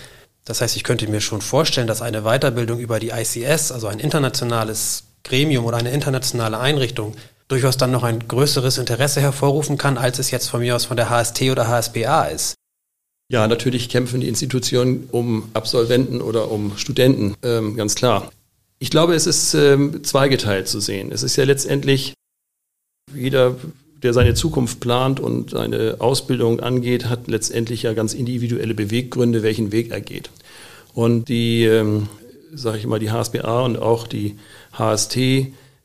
Das 0.45 0.61
heißt, 0.61 0.75
ich 0.75 0.83
könnte 0.83 1.07
mir 1.07 1.21
schon 1.21 1.41
vorstellen, 1.41 1.87
dass 1.87 2.01
eine 2.01 2.23
Weiterbildung 2.23 2.79
über 2.79 2.99
die 2.99 3.09
ICS, 3.09 3.71
also 3.71 3.87
ein 3.87 3.99
internationales 3.99 5.03
Gremium 5.23 5.65
oder 5.65 5.77
eine 5.77 5.91
internationale 5.91 6.57
Einrichtung, 6.57 7.15
durchaus 7.47 7.77
dann 7.77 7.91
noch 7.91 8.03
ein 8.03 8.27
größeres 8.27 8.77
Interesse 8.77 9.21
hervorrufen 9.21 9.77
kann, 9.77 9.97
als 9.97 10.19
es 10.19 10.31
jetzt 10.31 10.49
von 10.49 10.61
mir 10.61 10.75
aus 10.75 10.85
von 10.85 10.97
der 10.97 11.09
HST 11.09 11.43
oder 11.43 11.67
HSBA 11.67 12.25
ist. 12.25 12.55
Ja, 13.29 13.47
natürlich 13.47 13.89
kämpfen 13.89 14.21
die 14.21 14.27
Institutionen 14.27 15.09
um 15.11 15.49
Absolventen 15.53 16.21
oder 16.21 16.49
um 16.49 16.77
Studenten, 16.77 17.35
ähm, 17.43 17.75
ganz 17.75 17.95
klar. 17.95 18.31
Ich 18.79 18.89
glaube, 18.91 19.15
es 19.15 19.25
ist 19.25 19.53
ähm, 19.53 20.03
zweigeteilt 20.03 20.67
zu 20.67 20.79
sehen. 20.79 21.11
Es 21.11 21.23
ist 21.23 21.35
ja 21.35 21.45
letztendlich 21.45 22.13
jeder, 23.13 23.55
der 24.03 24.13
seine 24.13 24.33
Zukunft 24.33 24.79
plant 24.79 25.19
und 25.19 25.51
seine 25.51 25.97
Ausbildung 25.99 26.59
angeht, 26.59 27.05
hat 27.05 27.27
letztendlich 27.27 27.83
ja 27.83 27.93
ganz 27.93 28.13
individuelle 28.13 28.73
Beweggründe, 28.73 29.41
welchen 29.41 29.71
Weg 29.71 29.91
er 29.91 30.01
geht. 30.01 30.29
Und 30.93 31.29
die, 31.29 31.63
ähm, 31.63 32.07
sage 32.53 32.77
ich 32.77 32.85
mal, 32.85 32.99
die 32.99 33.11
HSBA 33.11 33.61
und 33.61 33.77
auch 33.77 34.07
die 34.07 34.37
HST 34.73 35.17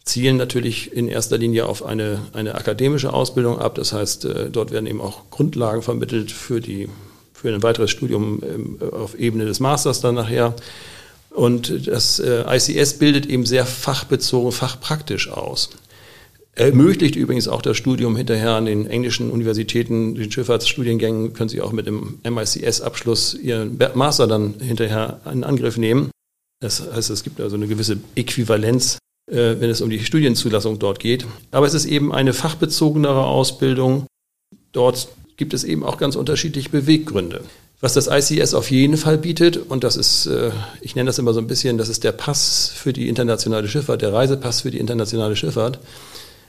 zielen 0.04 0.36
natürlich 0.36 0.92
in 0.92 1.08
erster 1.08 1.38
Linie 1.38 1.66
auf 1.66 1.84
eine, 1.84 2.20
eine 2.32 2.54
akademische 2.54 3.12
Ausbildung 3.12 3.58
ab. 3.58 3.74
Das 3.76 3.92
heißt, 3.92 4.24
äh, 4.24 4.50
dort 4.50 4.70
werden 4.70 4.86
eben 4.86 5.00
auch 5.00 5.30
Grundlagen 5.30 5.82
vermittelt 5.82 6.32
für, 6.32 6.60
die, 6.60 6.88
für 7.32 7.54
ein 7.54 7.62
weiteres 7.62 7.90
Studium 7.90 8.42
ähm, 8.42 8.78
auf 8.92 9.18
Ebene 9.18 9.44
des 9.44 9.60
Masters 9.60 10.00
dann 10.00 10.16
nachher. 10.16 10.54
Und 11.34 11.86
das 11.86 12.18
äh, 12.18 12.44
ICS 12.46 12.94
bildet 12.94 13.26
eben 13.26 13.46
sehr 13.46 13.64
fachbezogen, 13.64 14.52
fachpraktisch 14.52 15.28
aus. 15.28 15.70
Ermöglicht 16.54 17.16
übrigens 17.16 17.48
auch 17.48 17.62
das 17.62 17.78
Studium 17.78 18.14
hinterher 18.16 18.52
an 18.52 18.66
den 18.66 18.86
englischen 18.86 19.30
Universitäten, 19.30 20.14
den 20.14 20.30
Schifffahrtsstudiengängen, 20.30 21.32
können 21.32 21.48
Sie 21.48 21.62
auch 21.62 21.72
mit 21.72 21.86
dem 21.86 22.18
MICS-Abschluss 22.28 23.34
Ihren 23.34 23.78
Master 23.94 24.26
dann 24.26 24.54
hinterher 24.60 25.20
in 25.32 25.44
Angriff 25.44 25.78
nehmen. 25.78 26.10
Das 26.60 26.82
heißt, 26.92 27.08
es 27.08 27.24
gibt 27.24 27.40
also 27.40 27.56
eine 27.56 27.66
gewisse 27.66 27.96
Äquivalenz 28.14 28.98
äh, 29.30 29.60
wenn 29.60 29.70
es 29.70 29.80
um 29.80 29.90
die 29.90 30.04
Studienzulassung 30.04 30.78
dort 30.78 30.98
geht. 30.98 31.26
Aber 31.52 31.66
es 31.66 31.74
ist 31.74 31.86
eben 31.86 32.12
eine 32.12 32.32
fachbezogenere 32.32 33.24
Ausbildung. 33.24 34.06
Dort 34.72 35.08
gibt 35.36 35.54
es 35.54 35.64
eben 35.64 35.84
auch 35.84 35.96
ganz 35.96 36.16
unterschiedliche 36.16 36.70
Beweggründe. 36.70 37.42
Was 37.82 37.94
das 37.94 38.06
ICS 38.06 38.54
auf 38.54 38.70
jeden 38.70 38.96
Fall 38.96 39.18
bietet, 39.18 39.56
und 39.56 39.82
das 39.82 39.96
ist, 39.96 40.26
äh, 40.26 40.52
ich 40.82 40.94
nenne 40.94 41.08
das 41.08 41.18
immer 41.18 41.34
so 41.34 41.40
ein 41.40 41.48
bisschen, 41.48 41.78
das 41.78 41.88
ist 41.88 42.04
der 42.04 42.12
Pass 42.12 42.70
für 42.72 42.92
die 42.92 43.08
internationale 43.08 43.66
Schifffahrt, 43.66 44.02
der 44.02 44.12
Reisepass 44.12 44.60
für 44.60 44.70
die 44.70 44.78
internationale 44.78 45.34
Schifffahrt. 45.34 45.80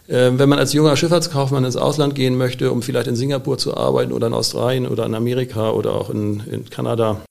Ähm, 0.08 0.38
wenn 0.38 0.48
man 0.48 0.60
als 0.60 0.74
junger 0.74 0.96
Schifffahrtskaufmann 0.96 1.66
ins 1.66 1.75
Ausland 1.75 2.13
gehen 2.13 2.38
möchte, 2.38 2.72
um 2.72 2.84
vielleicht 2.84 3.08
in 3.08 3.16
Singapur 3.16 3.58
zu 3.58 3.75
arbeiten 3.75 4.12
oder 4.12 4.28
in 4.28 4.36
Australien 4.36 4.86
oder 4.86 5.08
in 5.08 5.16
Amerika 5.16 5.72
oder 5.72 5.94
auch 5.96 6.12
in, 6.12 6.42
in 6.52 6.70
Kanada, 6.70 7.25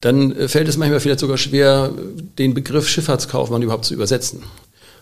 dann 0.00 0.32
äh, 0.32 0.48
fällt 0.48 0.66
es 0.66 0.76
manchmal 0.76 0.98
vielleicht 0.98 1.20
sogar 1.20 1.38
schwer, 1.38 1.92
den 2.38 2.54
Begriff 2.54 2.88
Schifffahrtskaufmann 2.88 3.62
überhaupt 3.62 3.84
zu 3.84 3.94
übersetzen. 3.94 4.42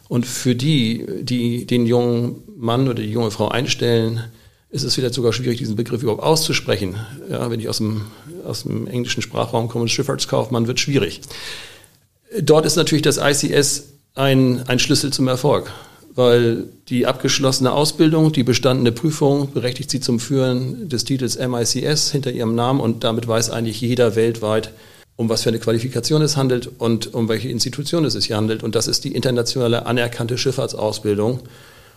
Und 0.08 0.26
für 0.26 0.54
die, 0.54 1.06
die 1.22 1.64
den 1.64 1.86
jungen 1.86 2.42
Mann 2.54 2.86
oder 2.86 3.02
die 3.02 3.10
junge 3.10 3.30
Frau 3.30 3.48
einstellen, 3.48 4.24
ist 4.70 4.82
es 4.82 4.94
vielleicht 4.94 5.14
sogar 5.14 5.32
schwierig, 5.32 5.58
diesen 5.58 5.76
Begriff 5.76 6.02
überhaupt 6.02 6.22
auszusprechen. 6.22 6.96
Ja, 7.30 7.50
wenn 7.50 7.60
ich 7.60 7.68
aus 7.68 7.78
dem, 7.78 8.02
aus 8.44 8.64
dem 8.64 8.86
englischen 8.86 9.22
Sprachraum 9.22 9.68
komme, 9.68 9.88
Schifffahrtskaufmann 9.88 10.66
wird 10.66 10.80
schwierig. 10.80 11.20
Dort 12.40 12.66
ist 12.66 12.76
natürlich 12.76 13.02
das 13.02 13.18
ICS 13.18 13.84
ein, 14.14 14.66
ein 14.66 14.78
Schlüssel 14.78 15.12
zum 15.12 15.28
Erfolg, 15.28 15.72
weil 16.14 16.64
die 16.88 17.06
abgeschlossene 17.06 17.72
Ausbildung, 17.72 18.32
die 18.32 18.42
bestandene 18.42 18.90
Prüfung 18.90 19.52
berechtigt 19.52 19.90
sie 19.90 20.00
zum 20.00 20.18
Führen 20.18 20.88
des 20.88 21.04
Titels 21.04 21.38
MICS 21.38 22.10
hinter 22.10 22.32
ihrem 22.32 22.54
Namen 22.54 22.80
und 22.80 23.04
damit 23.04 23.28
weiß 23.28 23.50
eigentlich 23.50 23.80
jeder 23.80 24.16
weltweit, 24.16 24.72
um 25.14 25.28
was 25.28 25.44
für 25.44 25.50
eine 25.50 25.58
Qualifikation 25.58 26.22
es 26.22 26.36
handelt 26.36 26.68
und 26.78 27.14
um 27.14 27.28
welche 27.28 27.48
Institution 27.48 28.04
es 28.04 28.14
sich 28.14 28.32
handelt. 28.32 28.62
Und 28.62 28.74
das 28.74 28.88
ist 28.88 29.04
die 29.04 29.14
internationale 29.14 29.86
anerkannte 29.86 30.36
Schifffahrtsausbildung. 30.36 31.40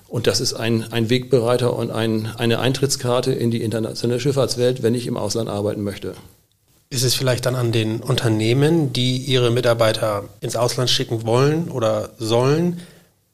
Und 0.10 0.25
das 0.25 0.42
ist 0.42 0.54
ein, 0.54 0.92
ein 0.92 1.10
Wegbereiter 1.10 1.75
und 1.75 1.92
ein, 1.92 2.28
eine 2.38 2.60
Eintrittskarte 2.60 3.32
in 3.32 3.51
die 3.51 3.62
internationale 3.62 4.20
Schifffahrtswelt, 4.20 4.82
wenn 4.82 4.96
ich 4.96 5.06
im 5.06 5.18
Ausland 5.18 5.50
arbeiten 5.50 5.84
möchte. 5.84 6.16
Ist 6.89 7.04
es 7.04 7.13
vielleicht 7.13 7.46
dann 7.46 7.56
an 7.56 7.72
den 7.72 8.01
Unternehmen, 8.01 8.92
die 8.92 9.18
ihre 9.18 9.51
Mitarbeiter 9.51 10.24
ins 10.42 10.56
Ausland 10.56 10.89
schicken 10.89 11.25
wollen 11.28 11.70
oder 11.70 12.10
sollen, 12.18 12.80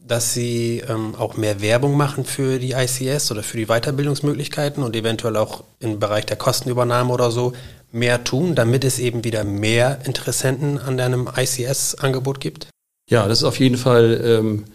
dass 0.05 0.33
sie 0.33 0.83
ähm, 0.87 1.15
auch 1.15 1.37
mehr 1.37 1.61
Werbung 1.61 1.95
machen 1.95 2.25
für 2.25 2.59
die 2.59 2.73
ICS 2.73 3.31
oder 3.31 3.41
für 3.41 3.57
die 3.57 3.67
Weiterbildungsmöglichkeiten 3.67 4.83
und 4.83 4.95
eventuell 4.95 5.37
auch 5.37 5.63
im 5.79 5.99
Bereich 5.99 6.25
der 6.25 6.35
Kostenübernahme 6.35 7.11
oder 7.11 7.31
so 7.31 7.53
mehr 7.91 8.23
tun, 8.25 8.55
damit 8.55 8.83
es 8.83 8.99
eben 8.99 9.23
wieder 9.23 9.45
mehr 9.45 9.99
Interessenten 10.03 10.77
an 10.77 10.97
deinem 10.97 11.29
ICS-Angebot 11.35 12.41
gibt? 12.41 12.67
Ja, 13.09 13.27
das 13.27 13.39
ist 13.39 13.43
auf 13.45 13.59
jeden 13.59 13.77
Fall 13.77 14.21
ähm, 14.23 14.65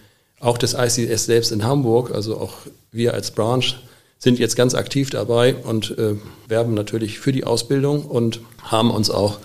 auch 0.40 0.58
das 0.58 0.74
ICS 0.74 1.26
selbst 1.26 1.52
in 1.52 1.64
Hamburg, 1.64 2.10
also 2.12 2.38
auch 2.38 2.54
wir 2.90 3.14
als 3.14 3.30
Branch 3.30 3.64
sind 4.18 4.38
jetzt 4.38 4.56
ganz 4.56 4.74
aktiv 4.74 5.10
dabei 5.10 5.54
und 5.54 5.96
äh, 5.98 6.16
werben 6.48 6.74
natürlich 6.74 7.20
für 7.20 7.32
die 7.32 7.44
Ausbildung 7.44 8.04
und 8.04 8.40
haben 8.62 8.90
uns 8.90 9.10
auch 9.10 9.38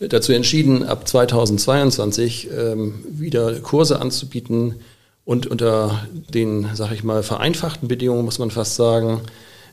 dazu 0.00 0.32
entschieden, 0.32 0.84
ab 0.84 1.08
2022 1.08 2.48
ähm, 2.50 3.04
wieder 3.08 3.54
Kurse 3.60 4.00
anzubieten 4.00 4.76
und 5.24 5.46
unter 5.46 6.06
den, 6.32 6.68
sag 6.74 6.92
ich 6.92 7.04
mal, 7.04 7.22
vereinfachten 7.22 7.88
Bedingungen, 7.88 8.24
muss 8.24 8.38
man 8.38 8.50
fast 8.50 8.76
sagen, 8.76 9.22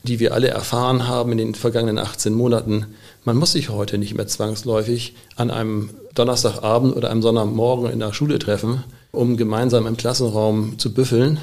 die 0.02 0.20
wir 0.20 0.34
alle 0.34 0.48
erfahren 0.48 1.08
haben 1.08 1.32
in 1.32 1.38
den 1.38 1.54
vergangenen 1.54 1.98
18 1.98 2.32
Monaten. 2.32 2.86
Man 3.24 3.36
muss 3.36 3.52
sich 3.52 3.70
heute 3.70 3.98
nicht 3.98 4.14
mehr 4.14 4.26
zwangsläufig 4.26 5.14
an 5.36 5.50
einem 5.50 5.90
Donnerstagabend 6.14 6.96
oder 6.96 7.10
einem 7.10 7.22
Sonntagmorgen 7.22 7.90
in 7.90 8.00
der 8.00 8.12
Schule 8.12 8.38
treffen, 8.38 8.84
um 9.16 9.36
gemeinsam 9.36 9.86
im 9.86 9.96
Klassenraum 9.96 10.78
zu 10.78 10.92
büffeln, 10.92 11.38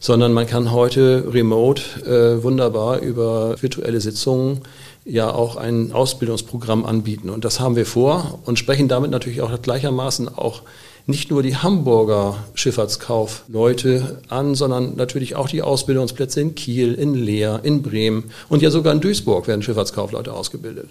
sondern 0.00 0.32
man 0.32 0.46
kann 0.46 0.72
heute 0.72 1.24
remote 1.32 1.82
äh, 2.06 2.42
wunderbar 2.42 3.00
über 3.00 3.60
virtuelle 3.60 4.00
Sitzungen 4.00 4.60
ja 5.04 5.32
auch 5.32 5.56
ein 5.56 5.92
Ausbildungsprogramm 5.92 6.84
anbieten. 6.84 7.30
Und 7.30 7.44
das 7.44 7.60
haben 7.60 7.76
wir 7.76 7.86
vor 7.86 8.40
und 8.44 8.58
sprechen 8.58 8.88
damit 8.88 9.10
natürlich 9.10 9.40
auch 9.40 9.50
gleichermaßen 9.60 10.28
auch 10.28 10.62
nicht 11.06 11.30
nur 11.30 11.42
die 11.42 11.56
Hamburger 11.56 12.36
Schifffahrtskaufleute 12.52 14.20
an, 14.28 14.54
sondern 14.54 14.94
natürlich 14.96 15.36
auch 15.36 15.48
die 15.48 15.62
Ausbildungsplätze 15.62 16.42
in 16.42 16.54
Kiel, 16.54 16.92
in 16.92 17.14
Leer, 17.14 17.60
in 17.62 17.82
Bremen 17.82 18.24
und 18.50 18.60
ja 18.60 18.70
sogar 18.70 18.92
in 18.92 19.00
Duisburg 19.00 19.48
werden 19.48 19.62
Schifffahrtskaufleute 19.62 20.34
ausgebildet. 20.34 20.90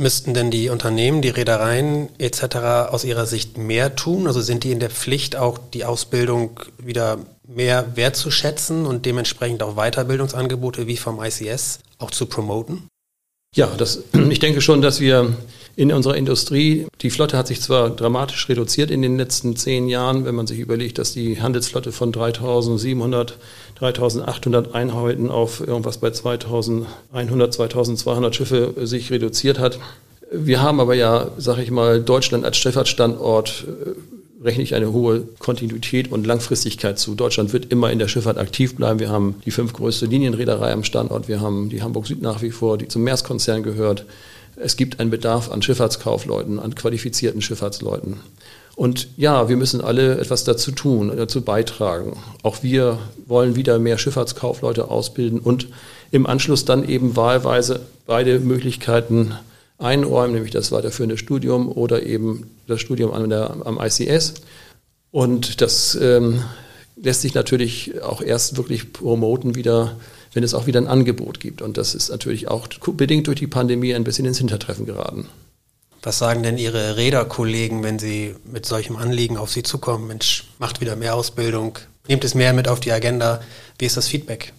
Müssten 0.00 0.32
denn 0.32 0.50
die 0.50 0.70
Unternehmen, 0.70 1.20
die 1.20 1.28
Reedereien 1.28 2.08
etc. 2.18 2.56
aus 2.88 3.04
Ihrer 3.04 3.26
Sicht 3.26 3.58
mehr 3.58 3.96
tun? 3.96 4.26
Also 4.26 4.40
sind 4.40 4.64
die 4.64 4.72
in 4.72 4.80
der 4.80 4.88
Pflicht, 4.88 5.36
auch 5.36 5.58
die 5.58 5.84
Ausbildung 5.84 6.58
wieder 6.78 7.18
mehr 7.46 7.96
wertzuschätzen 7.96 8.86
und 8.86 9.04
dementsprechend 9.04 9.62
auch 9.62 9.74
Weiterbildungsangebote 9.74 10.86
wie 10.86 10.96
vom 10.96 11.22
ICS 11.22 11.80
auch 11.98 12.10
zu 12.10 12.24
promoten? 12.24 12.88
Ja, 13.54 13.66
das, 13.76 14.04
ich 14.30 14.38
denke 14.38 14.62
schon, 14.62 14.80
dass 14.80 15.00
wir 15.00 15.36
in 15.76 15.92
unserer 15.92 16.16
Industrie, 16.16 16.86
die 17.00 17.10
Flotte 17.10 17.36
hat 17.38 17.46
sich 17.46 17.60
zwar 17.60 17.90
dramatisch 17.90 18.48
reduziert 18.48 18.90
in 18.90 19.02
den 19.02 19.16
letzten 19.16 19.56
zehn 19.56 19.88
Jahren, 19.88 20.24
wenn 20.24 20.34
man 20.34 20.46
sich 20.46 20.58
überlegt, 20.58 20.98
dass 20.98 21.12
die 21.12 21.40
Handelsflotte 21.40 21.92
von 21.92 22.12
3700, 22.12 23.38
3800 23.76 24.74
Einheiten 24.74 25.30
auf 25.30 25.66
irgendwas 25.66 25.98
bei 25.98 26.10
2100, 26.10 27.54
2200 27.54 28.34
Schiffe 28.34 28.74
sich 28.82 29.10
reduziert 29.10 29.58
hat. 29.58 29.78
Wir 30.32 30.62
haben 30.62 30.80
aber 30.80 30.94
ja, 30.94 31.28
sag 31.38 31.58
ich 31.58 31.70
mal, 31.70 32.00
Deutschland 32.00 32.44
als 32.44 32.56
Schifffahrtsstandort 32.56 33.66
äh, 33.66 34.44
rechne 34.44 34.62
ich 34.62 34.74
eine 34.74 34.92
hohe 34.92 35.22
Kontinuität 35.38 36.10
und 36.10 36.26
Langfristigkeit 36.26 36.98
zu. 36.98 37.14
Deutschland 37.14 37.52
wird 37.52 37.70
immer 37.72 37.90
in 37.90 37.98
der 37.98 38.08
Schifffahrt 38.08 38.38
aktiv 38.38 38.76
bleiben. 38.76 38.98
Wir 39.00 39.10
haben 39.10 39.36
die 39.44 39.50
fünf 39.50 39.72
größte 39.72 40.06
Linienreederei 40.06 40.72
am 40.72 40.84
Standort. 40.84 41.28
Wir 41.28 41.40
haben 41.40 41.68
die 41.68 41.82
Hamburg 41.82 42.06
Süd 42.06 42.22
nach 42.22 42.40
wie 42.42 42.50
vor, 42.50 42.78
die 42.78 42.88
zum 42.88 43.02
Meerskonzern 43.02 43.62
gehört. 43.62 44.06
Es 44.62 44.76
gibt 44.76 45.00
einen 45.00 45.10
Bedarf 45.10 45.50
an 45.50 45.62
Schifffahrtskaufleuten, 45.62 46.58
an 46.58 46.74
qualifizierten 46.74 47.40
Schifffahrtsleuten. 47.40 48.20
Und 48.76 49.08
ja, 49.16 49.48
wir 49.48 49.56
müssen 49.56 49.80
alle 49.80 50.18
etwas 50.18 50.44
dazu 50.44 50.72
tun, 50.72 51.12
dazu 51.16 51.42
beitragen. 51.42 52.16
Auch 52.42 52.62
wir 52.62 52.98
wollen 53.26 53.56
wieder 53.56 53.78
mehr 53.78 53.98
Schifffahrtskaufleute 53.98 54.90
ausbilden 54.90 55.38
und 55.38 55.68
im 56.10 56.26
Anschluss 56.26 56.64
dann 56.64 56.88
eben 56.88 57.16
wahlweise 57.16 57.80
beide 58.06 58.38
Möglichkeiten 58.38 59.34
einräumen, 59.78 60.34
nämlich 60.34 60.52
das 60.52 60.72
weiterführende 60.72 61.16
Studium 61.16 61.70
oder 61.70 62.02
eben 62.02 62.50
das 62.66 62.80
Studium 62.80 63.12
an 63.12 63.28
der, 63.28 63.56
am 63.64 63.78
ICS. 63.80 64.34
Und 65.10 65.60
das 65.60 65.94
ähm, 66.00 66.42
lässt 66.96 67.22
sich 67.22 67.34
natürlich 67.34 68.02
auch 68.02 68.22
erst 68.22 68.56
wirklich 68.56 68.92
promoten 68.92 69.54
wieder, 69.54 69.96
wenn 70.32 70.42
es 70.42 70.54
auch 70.54 70.66
wieder 70.66 70.80
ein 70.80 70.86
Angebot 70.86 71.40
gibt. 71.40 71.62
Und 71.62 71.76
das 71.76 71.94
ist 71.94 72.10
natürlich 72.10 72.48
auch 72.48 72.68
bedingt 72.68 73.26
durch 73.26 73.38
die 73.38 73.46
Pandemie 73.46 73.94
ein 73.94 74.04
bisschen 74.04 74.26
ins 74.26 74.38
Hintertreffen 74.38 74.86
geraten. 74.86 75.28
Was 76.02 76.18
sagen 76.18 76.42
denn 76.42 76.56
Ihre 76.56 76.96
Räderkollegen, 76.96 77.82
wenn 77.82 77.98
Sie 77.98 78.34
mit 78.50 78.64
solchem 78.64 78.96
Anliegen 78.96 79.36
auf 79.36 79.50
Sie 79.50 79.62
zukommen? 79.62 80.06
Mensch, 80.06 80.44
macht 80.58 80.80
wieder 80.80 80.96
mehr 80.96 81.14
Ausbildung, 81.14 81.78
nehmt 82.08 82.24
es 82.24 82.34
mehr 82.34 82.54
mit 82.54 82.68
auf 82.68 82.80
die 82.80 82.92
Agenda. 82.92 83.42
Wie 83.78 83.84
ist 83.84 83.98
das 83.98 84.08
Feedback? 84.08 84.54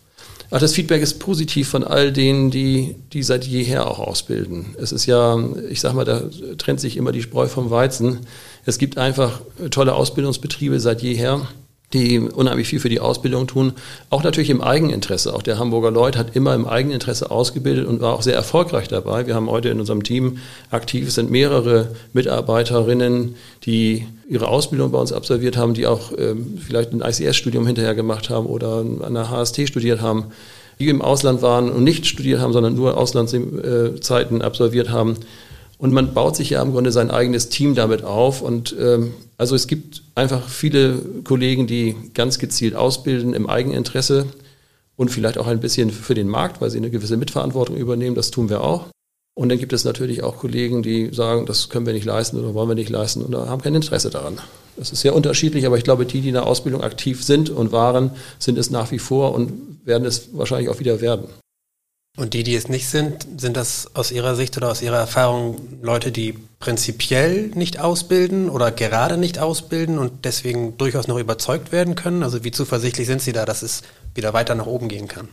Ach, 0.54 0.60
das 0.60 0.74
Feedback 0.74 1.02
ist 1.02 1.20
positiv 1.20 1.70
von 1.70 1.86
all 1.86 2.12
denen, 2.12 2.52
die, 2.52 2.96
die 3.14 3.24
seit 3.24 3.46
jeher 3.46 3.88
auch 3.88 4.00
ausbilden. 4.00 4.76
Es 4.78 4.92
ist 4.92 5.06
ja, 5.06 5.40
ich 5.70 5.80
sag 5.80 5.94
mal, 5.94 6.04
da 6.04 6.24
trennt 6.58 6.82
sich 6.82 6.98
immer 6.98 7.14
die 7.14 7.22
Spreu 7.22 7.48
vom 7.48 7.72
Weizen. 7.72 8.20
Es 8.66 8.78
gibt 8.78 8.98
einfach 8.98 9.42
tolle 9.72 9.96
Ausbildungsbetriebe 9.96 10.80
seit 10.82 11.02
jeher 11.02 11.48
die 11.94 12.20
unheimlich 12.20 12.68
viel 12.68 12.80
für 12.80 12.90
die 12.90 13.00
Ausbildung 13.00 13.48
tun. 13.48 13.74
Auch 14.10 14.24
natürlich 14.24 14.50
im 14.50 14.62
Eigeninteresse. 14.62 15.34
Auch 15.34 15.42
der 15.42 15.60
Hamburger 15.60 15.92
Lloyd 15.92 16.18
hat 16.18 16.36
immer 16.36 16.56
im 16.56 16.68
Eigeninteresse 16.68 17.32
ausgebildet 17.32 17.86
und 17.86 18.02
war 18.02 18.14
auch 18.14 18.22
sehr 18.22 18.36
erfolgreich 18.36 18.88
dabei. 18.88 19.28
Wir 19.28 19.36
haben 19.36 19.50
heute 19.50 19.70
in 19.70 19.80
unserem 19.80 20.04
Team 20.04 20.38
aktiv, 20.70 21.12
sind 21.12 21.30
mehrere 21.32 21.90
Mitarbeiterinnen, 22.14 23.36
die 23.66 24.06
ihre 24.30 24.48
Ausbildung 24.48 24.92
bei 24.92 25.00
uns 25.00 25.12
absolviert 25.12 25.58
haben, 25.58 25.74
die 25.74 25.88
auch 25.88 26.14
ähm, 26.18 26.58
vielleicht 26.66 26.94
ein 26.94 27.02
ICS-Studium 27.02 27.68
hinterher 27.68 27.96
gemacht 27.96 28.30
haben 28.30 28.46
oder 28.46 28.86
an 29.02 29.14
der 29.14 29.30
HST 29.30 29.68
studiert 29.68 30.02
haben, 30.02 30.28
die 30.80 30.88
im 30.88 31.02
Ausland 31.02 31.42
waren 31.42 31.70
und 31.70 31.84
nicht 31.84 32.06
studiert 32.06 32.40
haben, 32.40 32.54
sondern 32.54 32.76
nur 32.76 32.98
Auslandszeiten 32.98 34.42
absolviert 34.42 34.90
haben. 34.90 35.18
Und 35.82 35.94
man 35.94 36.14
baut 36.14 36.36
sich 36.36 36.52
ja 36.52 36.62
im 36.62 36.74
Grunde 36.74 36.92
sein 36.92 37.10
eigenes 37.10 37.50
Team 37.50 37.74
damit 37.74 38.04
auf. 38.04 38.44
Und 38.44 38.76
ähm, 38.80 39.16
also 39.38 39.56
es 39.56 39.66
gibt 39.66 40.04
einfach 40.14 40.48
viele 40.48 41.00
Kollegen, 41.24 41.66
die 41.66 41.96
ganz 42.14 42.38
gezielt 42.38 42.76
ausbilden 42.76 43.34
im 43.34 43.50
Eigeninteresse 43.50 44.28
und 44.96 45.10
vielleicht 45.10 45.40
auch 45.40 45.48
ein 45.48 45.60
bisschen 45.60 45.90
für 45.90 46.14
den 46.14 46.28
Markt, 46.28 46.62
weil 46.62 46.70
sie 46.70 46.78
eine 46.78 46.92
gewisse 46.92 47.18
Mitverantwortung 47.18 47.78
übernehmen. 47.78 48.16
Das 48.16 48.30
tun 48.30 48.48
wir 48.48 48.62
auch. 48.62 48.90
Und 49.34 49.50
dann 49.50 49.58
gibt 49.58 49.74
es 49.74 49.84
natürlich 49.84 50.22
auch 50.22 50.38
Kollegen, 50.38 50.84
die 50.84 51.12
sagen, 51.16 51.48
das 51.48 51.70
können 51.70 51.88
wir 51.88 51.94
nicht 51.94 52.06
leisten 52.06 52.38
oder 52.38 52.54
wollen 52.54 52.70
wir 52.70 52.76
nicht 52.76 52.92
leisten 52.92 53.24
oder 53.24 53.50
haben 53.50 53.64
kein 53.64 53.74
Interesse 53.74 54.12
daran. 54.12 54.38
Das 54.78 54.92
ist 54.92 55.02
sehr 55.02 55.16
unterschiedlich, 55.16 55.66
aber 55.66 55.80
ich 55.80 55.84
glaube, 55.84 56.06
die, 56.06 56.22
die 56.22 56.28
in 56.28 56.36
der 56.36 56.46
Ausbildung 56.46 56.84
aktiv 56.84 57.24
sind 57.24 57.50
und 57.50 57.72
waren, 57.72 58.12
sind 58.38 58.60
es 58.60 58.70
nach 58.70 58.92
wie 58.92 59.00
vor 59.00 59.34
und 59.34 59.80
werden 59.84 60.06
es 60.06 60.30
wahrscheinlich 60.34 60.70
auch 60.70 60.80
wieder 60.80 61.02
werden. 61.02 61.26
Und 62.18 62.34
die, 62.34 62.44
die 62.44 62.56
es 62.56 62.68
nicht 62.68 62.90
sind, 62.90 63.26
sind 63.40 63.56
das 63.56 63.96
aus 63.96 64.12
Ihrer 64.12 64.36
Sicht 64.36 64.58
oder 64.58 64.70
aus 64.70 64.82
Ihrer 64.82 64.98
Erfahrung 64.98 65.80
Leute, 65.82 66.12
die 66.12 66.34
prinzipiell 66.60 67.48
nicht 67.56 67.80
ausbilden 67.80 68.50
oder 68.50 68.70
gerade 68.72 69.18
nicht 69.18 69.40
ausbilden 69.40 69.98
und 69.98 70.26
deswegen 70.26 70.78
durchaus 70.78 71.08
noch 71.08 71.18
überzeugt 71.18 71.72
werden 71.72 71.96
können? 71.96 72.24
Also 72.24 72.44
wie 72.44 72.52
zuversichtlich 72.52 73.08
sind 73.08 73.22
Sie 73.22 73.32
da, 73.32 73.46
dass 73.46 73.62
es 73.62 73.84
wieder 74.14 74.34
weiter 74.34 74.56
nach 74.56 74.66
oben 74.66 74.90
gehen 74.90 75.08
kann? 75.08 75.30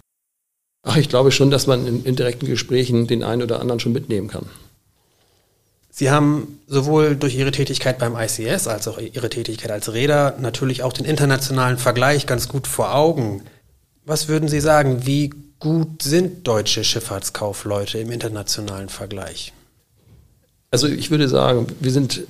Ach, 0.85 0.97
ich 0.97 1.09
glaube 1.09 1.33
schon, 1.33 1.51
dass 1.51 1.67
man 1.67 1.85
in, 1.85 2.05
in 2.05 2.15
direkten 2.15 2.47
Gesprächen 2.47 3.09
den 3.09 3.25
einen 3.25 3.43
oder 3.43 3.61
anderen 3.61 3.81
schon 3.81 3.93
mitnehmen 3.93 4.29
kann. 4.29 4.47
Sie 5.91 6.13
haben 6.13 6.61
sowohl 6.69 7.17
durch 7.17 7.35
Ihre 7.35 7.51
Tätigkeit 7.51 7.99
beim 7.99 8.17
ICS 8.17 8.69
als 8.69 8.87
auch 8.87 8.99
Ihre 9.01 9.31
Tätigkeit 9.31 9.73
als 9.73 9.93
Räder 9.93 10.37
natürlich 10.39 10.85
auch 10.85 10.93
den 10.93 11.05
internationalen 11.05 11.77
Vergleich 11.77 12.25
ganz 12.27 12.47
gut 12.47 12.69
vor 12.69 12.95
Augen. 12.95 13.43
Was 14.05 14.29
würden 14.29 14.49
Sie 14.49 14.61
sagen, 14.61 15.07
wie 15.07 15.33
gut 15.59 16.03
sind 16.03 16.47
deutsche 16.47 16.85
Schifffahrtskaufleute 16.85 17.99
im 17.99 18.11
internationalen 18.11 18.89
Vergleich? 18.89 19.53
Also 20.71 20.87
ich 20.87 21.11
würde 21.11 21.29
sagen, 21.29 21.67
wir 21.81 21.91
sind 21.91 22.23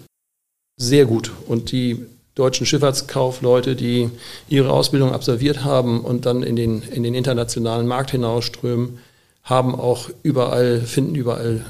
sehr 0.76 1.06
gut 1.06 1.32
und 1.47 1.73
die 1.73 2.06
deutschen 2.35 2.66
Schifffahrtskaufleute, 2.66 3.75
die 3.75 4.11
ihre 4.49 4.70
Ausbildung 4.73 5.12
absolviert 5.12 5.64
haben 5.64 6.04
und 6.04 6.25
dann 6.25 6.44
in 6.44 6.54
den, 6.54 6.82
in 6.82 7.02
den 7.02 7.14
internationalen 7.14 7.87
Markt 7.87 8.12
hinausströmen, 8.12 8.99
haben 9.42 9.75
auch 9.75 10.08
überall, 10.23 10.80
finden 10.82 11.16
überall 11.16 11.64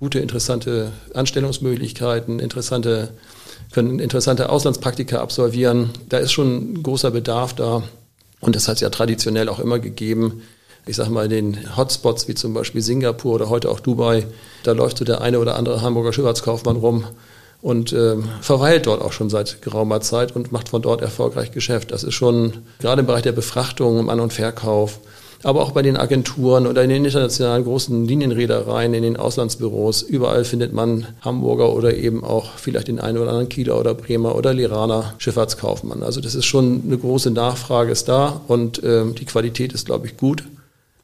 gute, 0.00 0.18
interessante 0.18 0.92
Anstellungsmöglichkeiten, 1.14 2.40
interessante, 2.40 3.10
können 3.70 4.00
interessante 4.00 4.48
Auslandspraktika 4.48 5.20
absolvieren. 5.20 5.90
Da 6.08 6.18
ist 6.18 6.32
schon 6.32 6.72
ein 6.72 6.82
großer 6.82 7.10
Bedarf 7.10 7.54
da. 7.54 7.82
Und 8.40 8.56
das 8.56 8.66
hat 8.66 8.76
es 8.76 8.80
ja 8.80 8.88
traditionell 8.88 9.48
auch 9.50 9.60
immer 9.60 9.78
gegeben. 9.78 10.42
Ich 10.86 10.96
sage 10.96 11.10
mal, 11.10 11.28
den 11.28 11.76
Hotspots 11.76 12.28
wie 12.28 12.34
zum 12.34 12.54
Beispiel 12.54 12.82
Singapur 12.82 13.34
oder 13.34 13.50
heute 13.50 13.70
auch 13.70 13.80
Dubai, 13.80 14.26
da 14.62 14.72
läuft 14.72 14.98
so 14.98 15.04
der 15.04 15.20
eine 15.20 15.38
oder 15.38 15.56
andere 15.56 15.82
Hamburger 15.82 16.12
Schifffahrtskaufmann 16.12 16.76
rum 16.76 17.04
und 17.62 17.92
äh, 17.92 18.16
verweilt 18.40 18.86
dort 18.86 19.02
auch 19.02 19.12
schon 19.12 19.30
seit 19.30 19.62
geraumer 19.62 20.00
Zeit 20.00 20.34
und 20.34 20.52
macht 20.52 20.70
von 20.70 20.82
dort 20.82 21.02
erfolgreich 21.02 21.52
Geschäft. 21.52 21.92
Das 21.92 22.04
ist 22.04 22.14
schon 22.14 22.54
gerade 22.78 23.00
im 23.00 23.06
Bereich 23.06 23.22
der 23.22 23.32
Befrachtung, 23.32 23.98
im 23.98 24.08
An- 24.08 24.20
und 24.20 24.32
Verkauf, 24.32 25.00
aber 25.42 25.62
auch 25.62 25.72
bei 25.72 25.82
den 25.82 25.96
Agenturen 25.96 26.66
oder 26.66 26.82
in 26.82 26.90
den 26.90 27.04
internationalen 27.04 27.64
großen 27.64 28.06
Linienreedereien, 28.06 28.94
in 28.94 29.02
den 29.02 29.16
Auslandsbüros. 29.16 30.02
Überall 30.02 30.44
findet 30.44 30.72
man 30.72 31.06
Hamburger 31.22 31.72
oder 31.72 31.94
eben 31.94 32.24
auch 32.24 32.52
vielleicht 32.56 32.88
den 32.88 33.00
einen 33.00 33.18
oder 33.18 33.30
anderen 33.30 33.48
Kieler 33.48 33.78
oder 33.78 33.94
Bremer 33.94 34.34
oder 34.34 34.52
Liraner 34.54 35.14
Schifffahrtskaufmann. 35.18 36.02
Also 36.02 36.20
das 36.20 36.34
ist 36.34 36.46
schon 36.46 36.82
eine 36.86 36.98
große 36.98 37.30
Nachfrage 37.30 37.92
ist 37.92 38.08
da 38.08 38.40
und 38.48 38.82
äh, 38.82 39.04
die 39.12 39.24
Qualität 39.24 39.72
ist, 39.72 39.86
glaube 39.86 40.06
ich, 40.06 40.16
gut. 40.16 40.44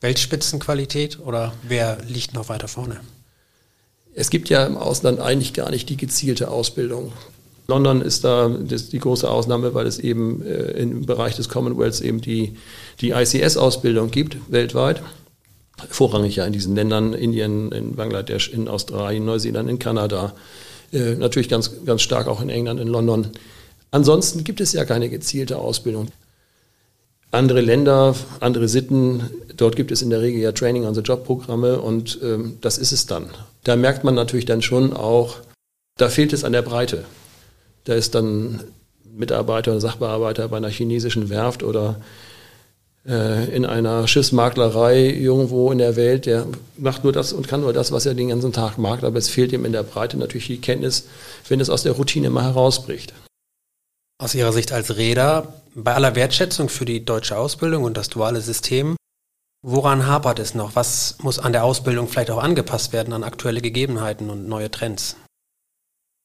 Weltspitzenqualität 0.06 1.18
oder 1.18 1.52
wer 1.66 1.98
liegt 2.06 2.32
noch 2.32 2.48
weiter 2.48 2.68
vorne? 2.68 3.00
Es 4.14 4.30
gibt 4.30 4.48
ja 4.48 4.64
im 4.64 4.76
Ausland 4.76 5.18
eigentlich 5.18 5.52
gar 5.52 5.68
nicht 5.68 5.88
die 5.88 5.96
gezielte 5.96 6.48
Ausbildung. 6.48 7.12
London 7.66 8.02
ist 8.02 8.22
da 8.22 8.48
die 8.48 8.98
große 9.00 9.28
Ausnahme, 9.28 9.74
weil 9.74 9.84
es 9.84 9.98
eben 9.98 10.46
äh, 10.46 10.70
im 10.80 11.06
Bereich 11.06 11.34
des 11.34 11.48
Commonwealths 11.48 12.00
eben 12.00 12.20
die, 12.20 12.56
die 13.00 13.10
ICS-Ausbildung 13.10 14.12
gibt, 14.12 14.36
weltweit. 14.48 15.02
Vorrangig 15.90 16.36
ja 16.36 16.46
in 16.46 16.52
diesen 16.52 16.76
Ländern, 16.76 17.12
Indien, 17.12 17.72
in 17.72 17.96
Bangladesch, 17.96 18.48
in 18.48 18.68
Australien, 18.68 19.24
Neuseeland, 19.24 19.68
in 19.68 19.80
Kanada, 19.80 20.36
äh, 20.92 21.16
natürlich 21.16 21.48
ganz, 21.48 21.84
ganz 21.84 22.02
stark 22.02 22.28
auch 22.28 22.40
in 22.40 22.48
England, 22.48 22.78
in 22.78 22.86
London. 22.86 23.32
Ansonsten 23.90 24.44
gibt 24.44 24.60
es 24.60 24.72
ja 24.72 24.84
keine 24.84 25.08
gezielte 25.08 25.58
Ausbildung. 25.58 26.12
Andere 27.30 27.60
Länder, 27.60 28.14
andere 28.40 28.68
Sitten, 28.68 29.30
dort 29.56 29.76
gibt 29.76 29.90
es 29.90 30.02
in 30.02 30.10
der 30.10 30.20
Regel 30.22 30.40
ja 30.40 30.52
Training 30.52 30.86
on 30.86 30.94
the 30.94 31.00
Job 31.00 31.24
Programme 31.24 31.80
und 31.80 32.18
ähm, 32.22 32.58
das 32.60 32.78
ist 32.78 32.92
es 32.92 33.06
dann. 33.06 33.26
Da 33.64 33.76
merkt 33.76 34.04
man 34.04 34.14
natürlich 34.14 34.46
dann 34.46 34.62
schon 34.62 34.92
auch, 34.92 35.36
da 35.98 36.08
fehlt 36.08 36.32
es 36.32 36.44
an 36.44 36.52
der 36.52 36.62
Breite. 36.62 37.04
Da 37.84 37.94
ist 37.94 38.14
dann 38.14 38.60
Mitarbeiter 39.16 39.72
oder 39.72 39.80
Sachbearbeiter 39.80 40.48
bei 40.48 40.56
einer 40.56 40.68
chinesischen 40.68 41.28
Werft 41.30 41.62
oder 41.62 41.96
äh, 43.06 43.54
in 43.54 43.64
einer 43.64 44.06
Schiffsmaklerei 44.06 45.08
irgendwo 45.08 45.72
in 45.72 45.78
der 45.78 45.96
Welt, 45.96 46.26
der 46.26 46.46
macht 46.76 47.04
nur 47.04 47.12
das 47.12 47.32
und 47.32 47.48
kann 47.48 47.60
nur 47.60 47.72
das, 47.72 47.92
was 47.92 48.06
er 48.06 48.14
den 48.14 48.28
ganzen 48.28 48.52
Tag 48.52 48.78
mag, 48.78 49.02
aber 49.04 49.18
es 49.18 49.28
fehlt 49.28 49.52
ihm 49.52 49.64
in 49.64 49.72
der 49.72 49.82
Breite 49.82 50.16
natürlich 50.16 50.46
die 50.46 50.60
Kenntnis, 50.60 51.06
wenn 51.48 51.60
es 51.60 51.70
aus 51.70 51.82
der 51.82 51.92
Routine 51.92 52.30
mal 52.30 52.44
herausbricht. 52.44 53.12
Aus 54.18 54.34
Ihrer 54.34 54.52
Sicht 54.52 54.72
als 54.72 54.96
Räder, 54.96 55.60
bei 55.74 55.94
aller 55.94 56.14
Wertschätzung 56.14 56.70
für 56.70 56.86
die 56.86 57.04
deutsche 57.04 57.36
Ausbildung 57.36 57.84
und 57.84 57.98
das 57.98 58.08
duale 58.08 58.40
System, 58.40 58.96
woran 59.62 60.06
hapert 60.06 60.38
es 60.38 60.54
noch? 60.54 60.74
Was 60.74 61.18
muss 61.20 61.38
an 61.38 61.52
der 61.52 61.64
Ausbildung 61.64 62.08
vielleicht 62.08 62.30
auch 62.30 62.42
angepasst 62.42 62.94
werden 62.94 63.12
an 63.12 63.24
aktuelle 63.24 63.60
Gegebenheiten 63.60 64.30
und 64.30 64.48
neue 64.48 64.70
Trends? 64.70 65.16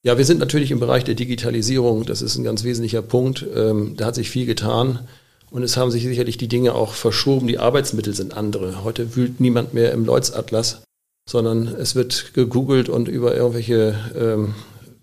Ja, 0.06 0.18
wir 0.18 0.24
sind 0.24 0.40
natürlich 0.40 0.72
im 0.72 0.80
Bereich 0.80 1.04
der 1.04 1.16
Digitalisierung. 1.16 2.06
Das 2.06 2.22
ist 2.22 2.38
ein 2.38 2.46
ganz 2.46 2.64
wesentlicher 2.64 3.02
Punkt. 3.02 3.46
Ähm, 3.54 3.96
da 3.98 4.06
hat 4.06 4.16
sich 4.16 4.30
viel 4.30 4.46
getan. 4.46 5.08
Und 5.50 5.64
es 5.64 5.76
haben 5.76 5.92
sich 5.92 6.04
sicherlich 6.04 6.38
die 6.38 6.48
Dinge 6.48 6.74
auch 6.76 6.94
verschoben. 6.94 7.48
Die 7.48 7.60
Arbeitsmittel 7.60 8.16
sind 8.16 8.36
andere. 8.36 8.86
Heute 8.86 9.18
wühlt 9.18 9.42
niemand 9.42 9.74
mehr 9.74 9.92
im 9.92 10.06
Lloyds-Atlas, 10.06 10.84
sondern 11.30 11.68
es 11.68 11.94
wird 11.94 12.34
gegoogelt 12.34 12.88
und 12.88 13.10
über 13.10 13.36
irgendwelche 13.36 14.00
ähm, 14.18 14.56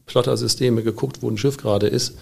Plottersysteme 0.07 0.83
geguckt, 0.83 1.19
wo 1.21 1.31
ein 1.31 1.37
Schiff 1.37 1.59
gerade 1.59 1.87
ist. 1.87 2.15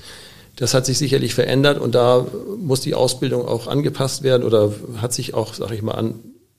Das 0.56 0.74
hat 0.74 0.86
sich 0.86 0.98
sicherlich 0.98 1.34
verändert 1.34 1.78
und 1.78 1.94
da 1.94 2.26
muss 2.58 2.80
die 2.80 2.94
Ausbildung 2.94 3.46
auch 3.46 3.66
angepasst 3.66 4.22
werden 4.22 4.42
oder 4.42 4.72
hat 4.96 5.12
sich 5.12 5.34
auch, 5.34 5.54
sag 5.54 5.70
ich 5.70 5.82
mal, 5.82 5.92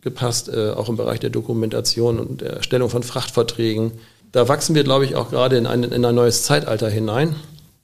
angepasst, 0.03 0.49
äh, 0.49 0.71
auch 0.71 0.87
im 0.87 0.97
Bereich 0.97 1.19
der 1.19 1.31
Dokumentation 1.31 2.19
und 2.19 2.41
der 2.41 2.53
Erstellung 2.53 2.89
von 2.89 3.03
Frachtverträgen 3.03 3.93
da 4.31 4.47
wachsen 4.47 4.75
wir, 4.75 4.83
glaube 4.83 5.05
ich, 5.05 5.15
auch 5.15 5.29
gerade 5.29 5.57
in 5.57 5.65
ein, 5.65 5.83
in 5.83 6.05
ein 6.05 6.15
neues 6.15 6.43
Zeitalter 6.43 6.89
hinein. 6.89 7.35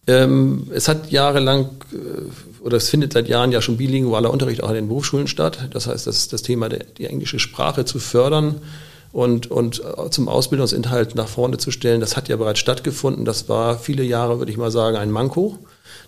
Ähm, 0.06 0.67
es 0.73 0.88
hat 0.88 1.12
jahrelang 1.12 1.69
äh, 1.93 2.63
oder 2.63 2.78
es 2.78 2.89
findet 2.89 3.13
seit 3.13 3.28
Jahren 3.28 3.52
ja 3.52 3.62
schon 3.62 3.78
bilingualer 3.78 4.32
Unterricht 4.32 4.63
auch 4.63 4.69
in 4.69 4.76
den 4.76 4.88
Berufsschulen 4.88 5.28
statt. 5.28 5.69
Das 5.71 5.88
heißt, 5.88 6.08
das 6.08 6.28
das 6.28 6.41
Thema, 6.41 6.69
der, 6.69 6.84
die 6.84 7.06
englische 7.06 7.39
Sprache 7.39 7.86
zu 7.86 7.99
fördern 7.99 8.56
und, 9.13 9.49
und 9.49 9.82
äh, 9.82 10.10
zum 10.10 10.28
Ausbildungsinhalt 10.28 11.15
nach 11.15 11.30
vorne 11.30 11.58
zu 11.58 11.71
stellen. 11.71 12.02
Das 12.02 12.17
hat 12.17 12.28
ja 12.28 12.36
bereits 12.36 12.60
stattgefunden. 12.60 13.23
Das 13.23 13.47
war 13.47 13.80
viele 13.80 14.04
Jahre, 14.04 14.39
würde 14.39 14.52
ich 14.52 14.58
mal 14.58 14.71
sagen, 14.71 14.97
ein 14.97 15.12
Manko 15.12 15.58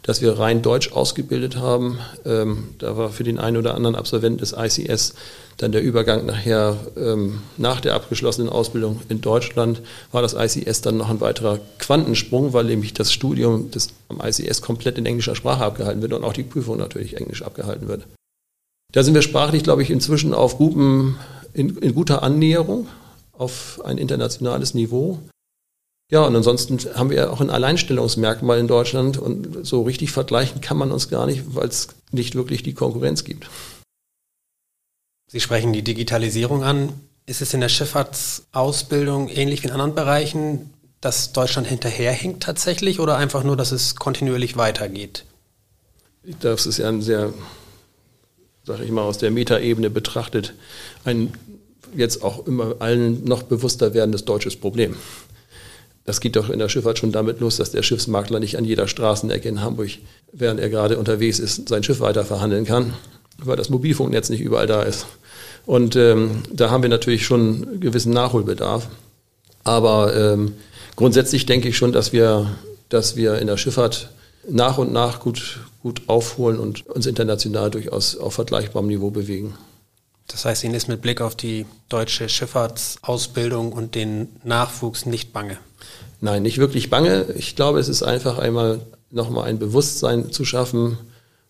dass 0.04 0.22
wir 0.22 0.38
rein 0.40 0.62
Deutsch 0.62 0.92
ausgebildet 0.92 1.58
haben. 1.58 2.00
Ähm, 2.26 2.70
da 2.80 2.98
war 2.98 3.10
für 3.10 3.24
den 3.24 3.40
einen 3.40 3.58
oder 3.58 3.76
anderen 3.76 3.96
Absolventen 3.96 4.40
des 4.40 4.54
ICS 4.54 5.16
dann 5.58 5.72
der 5.72 5.82
Übergang 5.82 6.26
nachher 6.26 6.76
ähm, 6.98 7.42
nach 7.58 7.80
der 7.80 7.94
abgeschlossenen 7.94 8.50
Ausbildung 8.50 9.02
in 9.08 9.22
Deutschland 9.22 9.82
war 10.12 10.22
das 10.22 10.34
ICS 10.34 10.82
dann 10.82 10.98
noch 10.98 11.10
ein 11.10 11.22
weiterer 11.22 11.60
Quantensprung, 11.80 12.52
weil 12.52 12.66
nämlich 12.66 12.94
das 12.94 13.14
Studium 13.14 13.72
des, 13.72 13.90
am 14.10 14.20
ICS 14.22 14.62
komplett 14.62 14.98
in 14.98 15.06
englischer 15.06 15.36
Sprache 15.36 15.64
abgehalten 15.64 16.02
wird 16.02 16.14
und 16.14 16.24
auch 16.24 16.34
die 16.34 16.44
Prüfung 16.44 16.78
natürlich 16.78 17.16
englisch 17.16 17.42
abgehalten 17.42 17.88
wird. 17.88 18.06
Da 18.92 19.04
sind 19.04 19.14
wir 19.14 19.22
sprachlich, 19.22 19.64
glaube 19.64 19.82
ich, 19.82 19.92
inzwischen 19.92 20.34
auf 20.34 20.58
guten, 20.58 21.18
in, 21.54 21.78
in 21.78 21.96
guter 21.96 22.22
Annäherung 22.22 22.88
auf 23.38 23.82
ein 23.84 23.98
internationales 23.98 24.74
Niveau. 24.74 25.20
Ja, 26.12 26.22
und 26.22 26.36
ansonsten 26.36 26.78
haben 26.96 27.10
wir 27.10 27.18
ja 27.18 27.30
auch 27.30 27.41
ein 27.41 27.50
Alleinstellungsmerkmal 27.50 28.60
in 28.60 28.68
Deutschland 28.68 29.18
und 29.18 29.65
so 29.65 29.82
richtig 29.82 30.12
vergleichen 30.12 30.62
kann 30.62 30.78
man 30.78 30.91
uns 30.91 31.10
gar 31.10 31.26
nicht, 31.26 31.56
weil 31.56 31.68
es 31.68 31.88
nicht 32.12 32.36
wirklich 32.36 32.62
die 32.62 32.76
Konkurrenz 32.76 33.24
gibt. 33.24 33.50
Sie 35.28 35.39
sprechen 35.39 35.74
die 35.74 35.82
Digitalisierung 35.82 36.63
an. 36.63 36.94
Ist 37.26 37.41
es 37.41 37.56
in 37.56 37.62
der 37.62 37.70
Schifffahrtsausbildung 37.70 39.30
ähnlich 39.30 39.63
wie 39.63 39.68
in 39.68 39.74
anderen 39.74 39.96
Bereichen, 39.96 40.70
dass 41.02 41.34
Deutschland 41.34 41.68
hinterherhinkt 41.68 42.44
tatsächlich 42.44 43.00
oder 43.00 43.18
einfach 43.18 43.44
nur, 43.44 43.58
dass 43.58 43.72
es 43.72 43.96
kontinuierlich 43.96 44.58
weitergeht? 44.58 45.26
Das 46.39 46.68
ist 46.68 46.78
ja 46.78 46.88
ein 46.88 47.02
sehr, 47.02 47.34
sag 48.63 48.80
ich 48.80 48.91
mal, 48.91 49.02
aus 49.02 49.18
der 49.18 49.32
Metaebene 49.32 49.89
betrachtet, 49.89 50.54
ein 51.04 51.34
jetzt 51.96 52.24
auch 52.24 52.46
immer 52.46 52.76
allen 52.80 53.24
noch 53.24 53.44
bewusster 53.44 53.94
werdendes 53.94 54.26
deutsches 54.26 54.56
Problem. 54.56 54.96
Das 56.06 56.22
geht 56.22 56.36
doch 56.36 56.50
in 56.50 56.60
der 56.60 56.70
Schifffahrt 56.70 57.00
schon 57.00 57.12
damit 57.12 57.39
los, 57.39 57.58
dass 57.58 57.72
der 57.72 57.82
Schiffsmakler 57.82 58.39
nicht 58.39 58.58
an 58.58 58.65
jeder 58.65 58.88
Straßenecke 58.88 59.50
in 59.50 59.62
Hamburg, 59.62 59.89
während 60.32 60.60
er 60.60 60.70
gerade 60.70 61.00
unterwegs 61.00 61.39
ist, 61.39 61.68
sein 61.68 61.84
Schiff 61.84 62.00
weiter 62.00 62.24
verhandeln 62.24 62.63
kann, 62.63 62.94
weil 63.44 63.58
das 63.58 63.70
Mobilfunknetz 63.70 64.30
nicht 64.30 64.41
überall 64.41 64.68
da 64.68 64.84
ist. 64.84 65.08
Und 65.65 65.96
ähm, 65.96 66.44
da 66.54 66.70
haben 66.70 66.84
wir 66.84 66.89
natürlich 66.89 67.26
schon 67.26 67.41
einen 67.41 67.80
gewissen 67.80 68.13
Nachholbedarf. 68.13 68.88
Aber 69.63 70.15
ähm, 70.15 70.54
grundsätzlich 70.96 71.48
denke 71.48 71.70
ich 71.70 71.78
schon, 71.78 71.91
dass 71.91 72.13
wir, 72.13 72.56
dass 72.89 73.15
wir 73.15 73.39
in 73.39 73.48
der 73.48 73.58
Schifffahrt 73.58 74.12
nach 74.48 74.78
und 74.78 74.94
nach 74.94 75.20
gut, 75.20 75.60
gut 75.82 76.04
aufholen 76.06 76.60
und 76.60 76.88
uns 76.88 77.08
international 77.08 77.72
durchaus 77.72 78.15
auf 78.15 78.36
vergleichbarem 78.36 78.88
Niveau 78.88 79.10
bewegen. 79.10 79.56
Das 80.28 80.46
heißt, 80.46 80.64
Ihnen 80.64 80.74
ist 80.74 80.88
mit 80.88 81.02
Blick 81.02 81.22
auf 81.22 81.36
die 81.36 81.66
deutsche 81.90 82.30
Schifffahrtsausbildung 82.30 83.72
und 83.72 83.96
den 83.96 84.30
Nachwuchs 84.44 85.06
nicht 85.06 85.34
bange? 85.34 85.58
Nein, 86.22 86.44
nicht 86.44 86.58
wirklich 86.58 86.90
bange. 86.90 87.26
Ich 87.38 87.56
glaube, 87.56 87.80
es 87.80 87.90
ist 87.90 88.04
einfach 88.04 88.40
einmal 88.40 88.82
nochmal 89.12 89.48
ein 89.48 89.60
Bewusstsein 89.60 90.32
zu 90.32 90.46
schaffen 90.46 90.98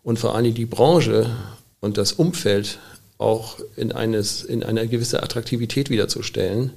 und 0.04 0.20
vor 0.20 0.36
allem 0.36 0.54
die 0.54 0.66
Branche 0.66 1.36
und 1.80 1.98
das 1.98 2.14
Umfeld 2.14 2.80
auch 3.18 3.58
in, 3.76 3.92
eines, 3.92 4.44
in 4.44 4.64
eine 4.64 4.88
gewisse 4.88 5.24
Attraktivität 5.24 5.90
wiederzustellen. 5.90 6.74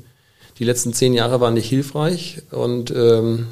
Die 0.58 0.64
letzten 0.64 0.92
zehn 0.92 1.14
Jahre 1.14 1.40
waren 1.40 1.54
nicht 1.54 1.68
hilfreich 1.68 2.42
und 2.50 2.90
ähm, 2.90 3.48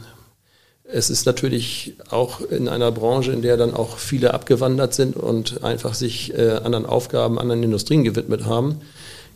es 0.89 1.11
ist 1.11 1.27
natürlich 1.27 1.95
auch 2.11 2.41
in 2.41 2.69
einer 2.69 2.93
Branche, 2.93 3.33
in 3.33 3.43
der 3.43 3.57
dann 3.57 3.75
auch 3.75 3.99
viele 3.99 4.35
abgewandert 4.35 4.95
sind 4.95 5.17
und 5.17 5.65
einfach 5.65 5.95
sich 5.95 6.33
äh, 6.35 6.53
anderen 6.63 6.87
Aufgaben, 6.87 7.39
anderen 7.39 7.63
Industrien 7.63 8.05
gewidmet 8.05 8.45
haben, 8.45 8.81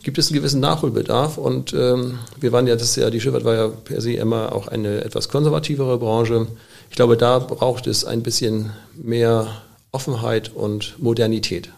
gibt 0.03 0.17
es 0.17 0.29
einen 0.29 0.39
gewissen 0.39 0.61
Nachholbedarf. 0.61 1.37
Und 1.37 1.73
ähm, 1.73 2.19
wir 2.39 2.51
waren 2.51 2.67
ja, 2.67 2.75
das 2.75 2.95
ja, 2.95 3.09
die 3.09 3.19
Schifffahrt 3.19 3.43
war 3.43 3.55
ja 3.55 3.67
per 3.67 4.01
se 4.01 4.13
immer 4.13 4.53
auch 4.53 4.67
eine 4.67 5.03
etwas 5.03 5.29
konservativere 5.29 5.97
Branche. 5.97 6.47
Ich 6.89 6.95
glaube, 6.95 7.17
da 7.17 7.39
braucht 7.39 7.87
es 7.87 8.05
ein 8.05 8.23
bisschen 8.23 8.71
mehr 8.95 9.61
Offenheit 9.91 10.53
und 10.53 10.95
Modernität. 10.99 11.69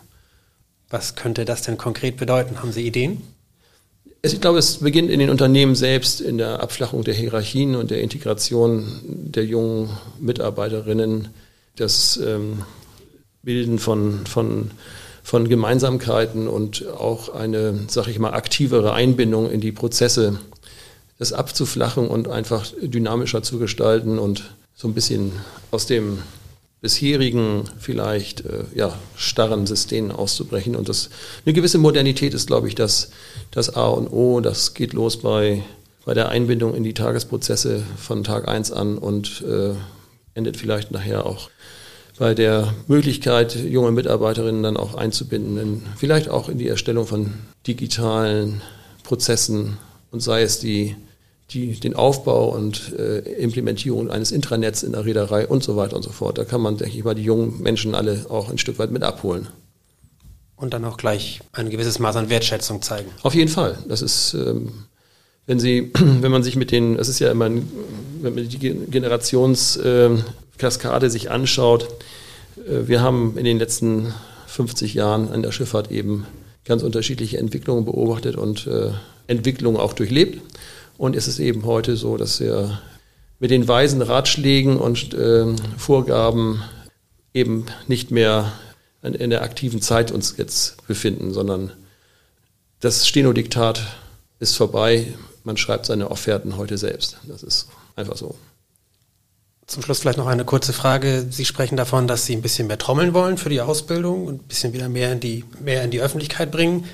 Was 0.90 1.16
könnte 1.16 1.46
das 1.46 1.64
denn 1.64 1.78
konkret 1.78 2.18
bedeuten? 2.18 2.60
Haben 2.60 2.72
Sie 2.72 2.86
Ideen? 2.86 3.24
Ich 4.26 4.40
glaube, 4.40 4.60
es 4.60 4.78
beginnt 4.78 5.10
in 5.10 5.20
den 5.20 5.30
Unternehmen 5.30 5.76
selbst, 5.76 6.22
in 6.22 6.38
der 6.38 6.62
Abflachung 6.62 7.04
der 7.04 7.14
Hierarchien 7.14 7.76
und 7.76 7.92
der 7.92 8.02
Integration 8.02 8.86
der 9.36 9.46
jungen 9.46 9.90
Mitarbeiterinnen, 10.20 11.30
das 11.76 12.18
ähm, 12.18 12.64
Bilden 13.42 13.80
von, 13.80 14.26
von, 14.26 14.72
von 15.24 15.50
Gemeinsamkeiten 15.50 16.48
und 16.48 16.88
auch 16.88 17.34
eine, 17.34 17.80
sag 17.88 18.08
ich 18.08 18.20
mal, 18.20 18.34
aktivere 18.34 18.94
Einbindung 18.94 19.50
in 19.50 19.62
die 19.62 19.72
Prozesse, 19.72 20.40
das 21.20 21.34
abzuflachen 21.34 22.08
und 22.08 22.28
einfach 22.28 22.66
dynamischer 22.82 23.44
zu 23.44 23.60
gestalten 23.60 24.20
und 24.20 24.54
so 24.76 24.88
ein 24.88 24.94
bisschen 24.94 25.34
aus 25.72 25.86
dem 25.86 26.20
bisherigen 26.84 27.64
vielleicht 27.80 28.42
äh, 28.42 28.66
ja, 28.76 28.98
starren 29.16 29.66
Systemen 29.66 30.12
auszubrechen. 30.12 30.76
Und 30.76 30.90
das, 30.90 31.10
eine 31.46 31.54
gewisse 31.54 31.78
Modernität 31.78 32.34
ist, 32.34 32.48
glaube 32.48 32.68
ich, 32.68 32.76
das, 32.76 33.10
das 33.52 33.76
A 33.76 33.88
und 33.88 34.10
O. 34.10 34.42
Das 34.42 34.74
geht 34.74 34.92
los 34.92 35.18
bei, 35.18 35.64
bei 36.06 36.14
der 36.14 36.30
Einbindung 36.30 36.76
in 36.76 36.84
die 36.84 36.94
Tagesprozesse 36.94 37.84
von 37.98 38.24
Tag 38.24 38.48
1 38.48 38.72
an 38.72 38.98
und 38.98 39.42
äh, 39.42 39.74
endet 40.34 40.58
vielleicht 40.58 40.92
nachher 40.92 41.26
auch 41.26 41.50
bei 42.18 42.34
der 42.34 42.74
Möglichkeit, 42.88 43.56
junge 43.56 43.92
Mitarbeiterinnen 43.92 44.64
dann 44.64 44.78
auch 44.78 44.96
einzubinden, 44.96 45.58
in, 45.58 45.84
vielleicht 45.98 46.30
auch 46.30 46.50
in 46.50 46.58
die 46.58 46.68
Erstellung 46.68 47.08
von 47.08 47.34
digitalen 47.66 48.62
Prozessen 49.04 49.78
und 50.12 50.22
sei 50.22 50.44
es 50.44 50.60
die 50.60 50.96
die, 51.54 51.80
den 51.80 51.96
Aufbau 51.96 52.50
und 52.50 52.94
äh, 52.98 53.20
Implementierung 53.20 54.10
eines 54.10 54.32
Intranets 54.32 54.84
in 54.84 54.94
der 54.94 55.06
Reederei 55.06 55.48
und 55.48 55.64
so 55.64 55.76
weiter 55.76 55.96
und 55.96 56.04
so 56.04 56.12
fort. 56.12 56.38
Da 56.38 56.46
kann 56.46 56.62
man, 56.62 56.78
denke 56.78 56.98
ich 56.98 57.04
mal, 57.04 57.16
die 57.16 57.24
jungen 57.24 57.62
Menschen 57.62 57.96
alle 57.96 58.26
auch 58.30 58.50
ein 58.50 58.58
Stück 58.58 58.80
weit 58.80 58.92
mit 58.92 59.04
abholen. 59.04 59.48
Und 60.56 60.74
dann 60.74 60.86
auch 60.86 60.98
gleich 60.98 61.42
ein 61.52 61.70
gewisses 61.70 62.00
Maß 62.00 62.16
an 62.16 62.30
Wertschätzung 62.30 62.82
zeigen. 62.82 63.10
Auf 63.24 63.36
jeden 63.36 63.52
Fall. 63.52 63.78
Das 63.88 64.02
ist, 64.02 64.34
ähm, 64.34 64.86
wenn 65.46 65.60
Sie, 65.60 65.92
wenn 66.22 66.32
man 66.32 66.44
sich 66.44 66.56
mit 66.56 66.72
den, 66.72 66.98
es 66.98 67.08
ist 67.08 67.20
ja 67.20 67.32
immer, 67.32 67.50
wenn 67.50 68.36
man 68.36 68.48
die 68.48 68.58
Generationskaskade 68.58 71.10
sich 71.10 71.32
anschaut, 71.32 71.88
äh, 72.68 72.88
wir 72.88 73.02
haben 73.02 73.38
in 73.38 73.46
den 73.46 73.60
letzten 73.60 74.14
50 74.48 74.94
Jahren 74.94 75.30
an 75.30 75.42
der 75.42 75.52
Schifffahrt 75.52 75.92
eben 75.92 76.26
ganz 76.66 76.84
unterschiedliche 76.84 77.38
Entwicklungen 77.38 77.86
beobachtet 77.86 78.36
und 78.36 78.68
äh, 78.68 78.92
Entwicklungen 79.28 79.80
auch 79.80 79.94
durchlebt. 79.94 80.42
Und 80.98 81.16
es 81.16 81.28
ist 81.28 81.40
eben 81.40 81.66
heute 81.66 81.96
so, 81.96 82.18
dass 82.18 82.40
wir 82.40 82.80
mit 83.40 83.52
den 83.52 83.68
weisen 83.68 84.02
Ratschlägen 84.02 84.78
und 84.78 85.14
äh, 85.14 85.46
Vorgaben 85.78 86.64
eben 87.34 87.66
nicht 87.88 88.12
mehr 88.12 88.54
in 89.02 89.32
der 89.32 89.42
aktiven 89.42 89.82
Zeit 89.82 90.14
uns 90.14 90.36
jetzt 90.38 90.88
befinden, 90.88 91.34
sondern 91.34 91.74
das 92.80 93.06
Steno-Diktat 93.06 93.82
ist 94.40 94.56
vorbei. 94.56 95.14
Man 95.44 95.58
schreibt 95.58 95.86
seine 95.86 96.10
Offerten 96.10 96.58
heute 96.58 96.78
selbst. 96.78 97.18
Das 97.28 97.44
ist 97.44 97.68
einfach 97.96 98.18
so. 98.18 98.36
Zum 99.66 99.82
Schluss 99.82 100.00
vielleicht 100.00 100.18
noch 100.18 100.28
eine 100.28 100.46
kurze 100.46 100.74
Frage. 100.74 101.26
Sie 101.30 101.46
sprechen 101.46 101.78
davon, 101.78 102.08
dass 102.08 102.26
Sie 102.26 102.36
ein 102.36 102.42
bisschen 102.42 102.68
mehr 102.68 102.78
trommeln 102.78 103.14
wollen 103.14 103.38
für 103.38 103.50
die 103.50 103.62
Ausbildung 103.62 104.28
und 104.28 104.44
ein 104.44 104.48
bisschen 104.48 104.74
wieder 104.74 104.90
mehr 104.90 105.14
in 105.14 105.20
die, 105.20 105.46
mehr 105.62 105.84
in 105.84 105.92
die 105.92 106.02
Öffentlichkeit 106.02 106.52
bringen. 106.52 106.86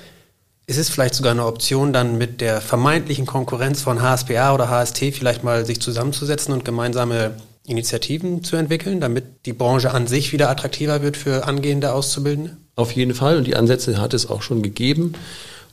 Ist 0.66 0.78
es 0.78 0.88
vielleicht 0.88 1.14
sogar 1.14 1.32
eine 1.32 1.46
Option, 1.46 1.92
dann 1.92 2.16
mit 2.16 2.40
der 2.40 2.60
vermeintlichen 2.60 3.26
Konkurrenz 3.26 3.82
von 3.82 4.00
HSPA 4.00 4.54
oder 4.54 4.68
HST 4.68 4.98
vielleicht 5.12 5.42
mal 5.42 5.66
sich 5.66 5.80
zusammenzusetzen 5.80 6.54
und 6.54 6.64
gemeinsame 6.64 7.34
Initiativen 7.66 8.44
zu 8.44 8.56
entwickeln, 8.56 9.00
damit 9.00 9.46
die 9.46 9.52
Branche 9.52 9.92
an 9.92 10.06
sich 10.06 10.32
wieder 10.32 10.48
attraktiver 10.48 11.02
wird 11.02 11.16
für 11.16 11.46
angehende 11.46 11.92
Auszubildende? 11.92 12.56
Auf 12.76 12.92
jeden 12.92 13.14
Fall 13.14 13.36
und 13.36 13.46
die 13.48 13.56
Ansätze 13.56 14.00
hat 14.00 14.14
es 14.14 14.30
auch 14.30 14.42
schon 14.42 14.62
gegeben. 14.62 15.14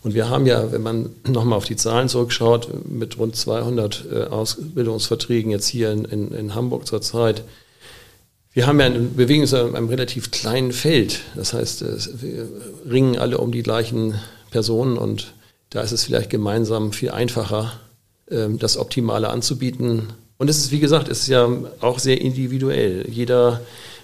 Und 0.04 0.14
wir 0.14 0.30
haben 0.30 0.46
ja, 0.46 0.72
wenn 0.72 0.82
man 0.82 1.10
nochmal 1.28 1.58
auf 1.58 1.66
die 1.66 1.76
Zahlen 1.76 2.10
zurückschaut, 2.10 2.70
mit 2.88 3.18
rund 3.18 3.36
200 3.36 4.06
äh, 4.12 4.24
Ausbildungsverträgen 4.26 5.52
jetzt 5.52 5.68
hier 5.68 5.92
in, 5.92 6.06
in, 6.06 6.32
in 6.32 6.56
Hamburg 6.56 6.88
zurzeit, 6.88 7.44
wir 8.54 8.66
haben 8.66 8.80
ja, 8.80 8.90
bewegen 8.90 9.42
uns 9.42 9.54
in 9.54 9.76
einem 9.76 9.90
relativ 9.90 10.32
kleinen 10.32 10.72
Feld. 10.72 11.20
Das 11.36 11.54
heißt, 11.54 11.84
wir 12.22 12.48
ringen 12.90 13.18
alle 13.18 13.38
um 13.38 13.52
die 13.52 13.62
gleichen 13.62 14.16
Personen 14.50 14.98
und 14.98 15.34
da 15.70 15.82
ist 15.82 15.92
es 15.92 16.06
vielleicht 16.06 16.30
gemeinsam 16.30 16.94
viel 16.94 17.12
einfacher, 17.12 17.74
ähm, 18.32 18.58
das 18.58 18.78
Optimale 18.78 19.30
anzubieten. 19.30 20.14
Und 20.38 20.50
es 20.50 20.58
ist, 20.58 20.72
wie 20.72 20.80
gesagt, 20.80 21.08
es 21.08 21.22
ist 21.22 21.28
ja 21.28 21.50
auch 21.82 22.00
sehr 22.00 22.22
individuell. 22.22 23.06
Jeder 23.10 23.62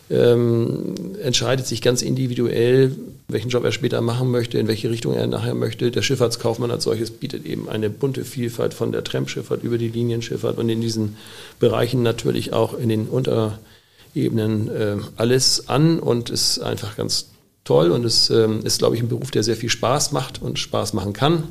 ähm, 0.09 0.95
entscheidet 1.21 1.65
sich 1.65 1.81
ganz 1.81 2.01
individuell, 2.01 2.95
welchen 3.27 3.49
Job 3.49 3.63
er 3.63 3.71
später 3.71 4.01
machen 4.01 4.31
möchte, 4.31 4.57
in 4.57 4.67
welche 4.67 4.89
Richtung 4.89 5.13
er 5.13 5.27
nachher 5.27 5.55
möchte. 5.55 5.91
Der 5.91 6.01
Schifffahrtskaufmann 6.01 6.71
als 6.71 6.83
solches 6.83 7.11
bietet 7.11 7.45
eben 7.45 7.69
eine 7.69 7.89
bunte 7.89 8.25
Vielfalt 8.25 8.73
von 8.73 8.91
der 8.91 9.03
Tramschifffahrt 9.03 9.63
über 9.63 9.77
die 9.77 9.87
Linienschifffahrt 9.87 10.57
und 10.57 10.69
in 10.69 10.81
diesen 10.81 11.15
Bereichen 11.59 12.03
natürlich 12.03 12.53
auch 12.53 12.77
in 12.77 12.89
den 12.89 13.07
Unterebenen 13.07 14.69
äh, 14.69 14.97
alles 15.15 15.69
an 15.69 15.99
und 15.99 16.29
ist 16.29 16.59
einfach 16.59 16.97
ganz 16.97 17.29
toll 17.63 17.91
und 17.91 18.03
es 18.03 18.29
ähm, 18.29 18.59
ist, 18.65 18.79
glaube 18.79 18.95
ich, 18.95 19.01
ein 19.01 19.07
Beruf, 19.07 19.31
der 19.31 19.43
sehr 19.43 19.55
viel 19.55 19.69
Spaß 19.69 20.11
macht 20.11 20.41
und 20.41 20.59
Spaß 20.59 20.93
machen 20.93 21.13
kann. 21.13 21.43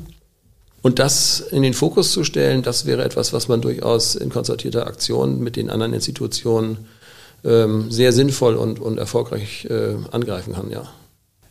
Und 0.83 0.99
das 0.99 1.39
in 1.39 1.63
den 1.63 1.73
Fokus 1.73 2.11
zu 2.11 2.23
stellen, 2.23 2.61
das 2.61 2.85
wäre 2.85 3.03
etwas, 3.03 3.31
was 3.31 3.47
man 3.47 3.61
durchaus 3.61 4.15
in 4.15 4.29
konzertierter 4.29 4.85
Aktion 4.85 5.39
mit 5.39 5.55
den 5.55 5.69
anderen 5.69 5.93
Institutionen 5.93 6.77
ähm, 7.43 7.91
sehr 7.91 8.11
sinnvoll 8.11 8.55
und, 8.55 8.79
und 8.79 8.97
erfolgreich 8.97 9.65
äh, 9.65 9.95
angreifen 10.11 10.53
kann, 10.53 10.69
ja. 10.69 10.83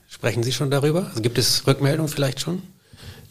Sprechen 0.08 0.42
Sie 0.42 0.52
schon 0.52 0.70
darüber? 0.70 1.06
Also 1.08 1.22
gibt 1.22 1.38
es 1.38 1.66
Rückmeldungen 1.66 2.08
vielleicht 2.08 2.40
schon? 2.40 2.62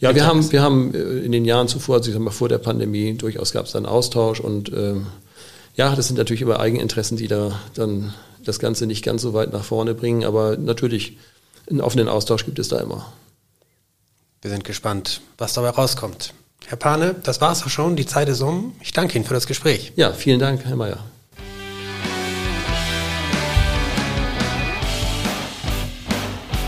Ja, 0.00 0.14
wir 0.16 0.26
haben, 0.26 0.50
wir 0.50 0.62
haben 0.62 0.92
äh, 0.94 0.98
in 0.98 1.30
den 1.30 1.44
Jahren 1.44 1.68
zuvor, 1.68 1.96
also 1.96 2.10
ich 2.10 2.14
sag 2.14 2.22
mal 2.22 2.32
vor 2.32 2.48
der 2.48 2.58
Pandemie, 2.58 3.14
durchaus 3.14 3.52
gab 3.52 3.66
es 3.66 3.72
dann 3.72 3.86
Austausch 3.86 4.40
und 4.40 4.72
ähm, 4.72 5.06
ja, 5.76 5.94
das 5.94 6.08
sind 6.08 6.16
natürlich 6.18 6.42
immer 6.42 6.58
Eigeninteressen, 6.58 7.16
die 7.16 7.28
da 7.28 7.58
dann 7.74 8.12
das 8.44 8.58
Ganze 8.58 8.86
nicht 8.86 9.04
ganz 9.04 9.22
so 9.22 9.32
weit 9.32 9.52
nach 9.52 9.64
vorne 9.64 9.94
bringen, 9.94 10.24
aber 10.24 10.56
natürlich 10.56 11.18
einen 11.70 11.80
offenen 11.80 12.08
Austausch 12.08 12.44
gibt 12.44 12.58
es 12.58 12.68
da 12.68 12.80
immer. 12.80 13.12
Wir 14.42 14.50
sind 14.50 14.64
gespannt, 14.64 15.20
was 15.38 15.54
dabei 15.54 15.70
rauskommt. 15.70 16.34
Herr 16.66 16.76
Pane, 16.76 17.14
das 17.22 17.40
war 17.40 17.52
es 17.52 17.62
auch 17.62 17.68
schon. 17.68 17.94
Die 17.94 18.06
Zeit 18.06 18.28
ist 18.28 18.40
um. 18.40 18.74
Ich 18.80 18.92
danke 18.92 19.16
Ihnen 19.16 19.24
für 19.24 19.34
das 19.34 19.46
Gespräch. 19.46 19.92
Ja, 19.94 20.12
vielen 20.12 20.40
Dank, 20.40 20.64
Herr 20.64 20.76
Mayer. 20.76 20.98